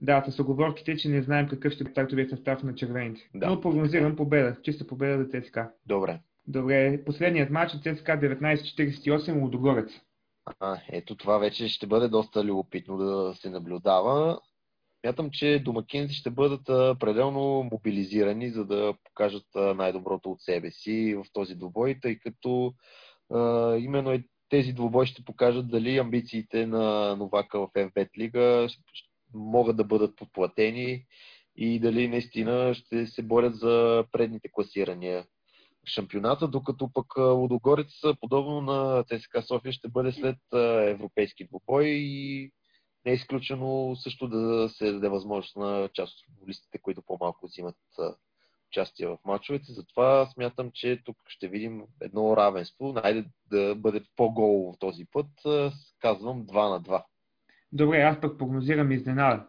Да, 0.00 0.24
с 0.28 0.38
оговорките, 0.38 0.96
че 0.96 1.08
не 1.08 1.22
знаем 1.22 1.48
какъв 1.48 1.72
ще 1.72 1.84
стартовия 1.84 2.28
състав 2.28 2.62
на 2.62 2.74
червените. 2.74 3.30
Да. 3.34 3.46
Но 3.46 3.60
прогнозирам 3.60 4.16
победа. 4.16 4.56
Чиста 4.62 4.86
победа 4.86 5.24
за 5.24 5.40
ЦСКА. 5.40 5.70
Добре. 5.86 6.20
Добре. 6.46 7.04
Последният 7.04 7.50
матч 7.50 7.74
е 7.74 7.94
ЦСКА 7.94 8.12
1948 8.12 9.42
Лудогорец. 9.42 9.90
А, 10.44 10.80
ето 10.88 11.16
това 11.16 11.38
вече 11.38 11.68
ще 11.68 11.86
бъде 11.86 12.08
доста 12.08 12.44
любопитно 12.44 12.96
да 12.96 13.34
се 13.34 13.50
наблюдава. 13.50 14.40
Мятам, 15.04 15.30
че 15.30 15.62
домакините 15.64 16.14
ще 16.14 16.30
бъдат 16.30 16.66
пределно 16.98 17.68
мобилизирани, 17.72 18.50
за 18.50 18.64
да 18.64 18.94
покажат 19.04 19.46
най-доброто 19.54 20.30
от 20.30 20.40
себе 20.40 20.70
си 20.70 21.14
в 21.14 21.24
този 21.32 21.54
двубой, 21.54 21.98
тъй 22.02 22.18
като 22.18 22.74
а, 23.34 23.76
именно 23.76 24.22
тези 24.48 24.72
двубой 24.72 25.06
ще 25.06 25.24
покажат 25.24 25.70
дали 25.70 25.98
амбициите 25.98 26.66
на 26.66 27.16
Новака 27.16 27.58
в 27.58 27.68
FBET 27.74 28.18
лига 28.18 28.68
могат 29.34 29.76
да 29.76 29.84
бъдат 29.84 30.16
подплатени 30.16 31.06
и 31.56 31.80
дали 31.80 32.08
наистина 32.08 32.74
ще 32.74 33.06
се 33.06 33.22
борят 33.22 33.56
за 33.56 34.04
предните 34.12 34.48
класирания 34.52 35.24
шампионата, 35.86 36.48
докато 36.48 36.92
пък 36.92 37.06
Лудогорец, 37.16 37.92
подобно 38.20 38.60
на 38.60 39.04
ЦСКА 39.04 39.42
София, 39.42 39.72
ще 39.72 39.88
бъде 39.88 40.12
след 40.12 40.38
европейски 40.88 41.46
двубой 41.46 41.84
и 41.86 42.50
не 43.04 43.12
е 43.12 43.14
изключено 43.14 43.96
също 43.96 44.28
да 44.28 44.68
се 44.68 44.92
даде 44.92 45.08
възможност 45.08 45.56
на 45.56 45.88
част 45.92 46.18
от 46.18 46.24
футболистите, 46.26 46.78
които 46.78 47.02
по-малко 47.02 47.46
взимат 47.46 47.76
участие 48.68 49.06
в 49.06 49.18
мачовете. 49.24 49.72
Затова 49.72 50.26
смятам, 50.26 50.70
че 50.74 51.02
тук 51.04 51.16
ще 51.28 51.48
видим 51.48 51.82
едно 52.00 52.36
равенство. 52.36 52.92
Найде 52.92 53.24
да 53.50 53.74
бъде 53.74 54.02
по-голово 54.16 54.76
този 54.78 55.04
път. 55.12 55.26
Казвам 56.00 56.46
2 56.46 56.70
на 56.70 56.82
2. 56.82 57.04
Добре, 57.72 58.00
аз 58.02 58.20
пък 58.20 58.38
прогнозирам 58.38 58.92
изненада. 58.92 59.46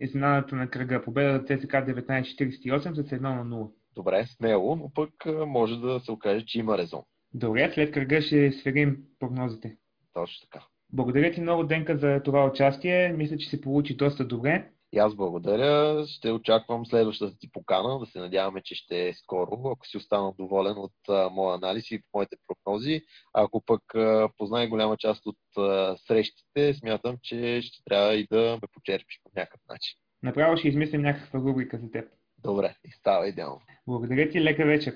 Изненадата 0.00 0.56
на 0.56 0.70
кръга. 0.70 1.02
Победа 1.04 1.32
за 1.32 1.44
ЦСК 1.44 1.72
1948 1.72 2.94
с 2.94 3.10
1 3.10 3.20
на 3.20 3.44
0. 3.44 3.72
Добре, 3.94 4.26
смело, 4.26 4.76
но 4.76 4.90
пък 4.94 5.10
може 5.46 5.76
да 5.76 6.00
се 6.00 6.12
окаже, 6.12 6.44
че 6.46 6.58
има 6.58 6.78
резон. 6.78 7.02
Добре, 7.34 7.70
след 7.74 7.92
кръга 7.92 8.22
ще 8.22 8.52
сверим 8.52 8.96
прогнозите. 9.18 9.76
Точно 10.12 10.48
така. 10.50 10.66
Благодаря 10.92 11.32
ти 11.32 11.40
много, 11.40 11.64
Денка, 11.64 11.98
за 11.98 12.20
това 12.24 12.46
участие. 12.46 13.12
Мисля, 13.12 13.36
че 13.36 13.48
се 13.48 13.60
получи 13.60 13.96
доста 13.96 14.24
добре. 14.24 14.70
И 14.92 14.98
аз 14.98 15.16
благодаря. 15.16 16.04
Ще 16.06 16.32
очаквам 16.32 16.86
следващата 16.86 17.38
ти 17.38 17.52
покана. 17.52 17.98
Да 17.98 18.06
се 18.06 18.18
надяваме, 18.18 18.62
че 18.64 18.74
ще 18.74 19.08
е 19.08 19.14
скоро, 19.14 19.60
ако 19.64 19.86
си 19.86 19.96
останал 19.96 20.34
доволен 20.38 20.78
от 20.78 20.92
а, 21.08 21.30
моя 21.30 21.54
анализ 21.54 21.90
и 21.90 22.02
моите 22.14 22.36
прогнози. 22.46 23.02
Ако 23.32 23.60
пък 23.66 23.94
а, 23.94 24.28
познай 24.38 24.68
голяма 24.68 24.96
част 24.96 25.26
от 25.26 25.38
а, 25.58 25.96
срещите, 25.96 26.74
смятам, 26.74 27.16
че 27.22 27.60
ще 27.62 27.84
трябва 27.84 28.14
и 28.14 28.26
да 28.30 28.58
ме 28.62 28.68
почерпиш 28.72 29.20
по 29.24 29.30
някакъв 29.36 29.60
начин. 29.68 29.98
Направо 30.22 30.56
ще 30.56 30.68
измислим 30.68 31.02
някаква 31.02 31.40
рубрика 31.40 31.78
за 31.78 31.90
теб. 31.90 32.19
Добре, 32.42 32.76
и 32.84 32.90
става 32.92 33.28
идеално. 33.28 33.60
Благодаря 33.86 34.30
ти, 34.30 34.44
лека 34.44 34.64
вечер. 34.66 34.94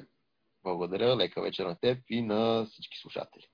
Благодаря, 0.64 1.16
лека 1.16 1.42
вечер 1.42 1.66
на 1.66 1.76
теб 1.76 1.99
и 2.11 2.22
на 2.22 2.66
всички 2.66 2.99
слушатели. 2.99 3.47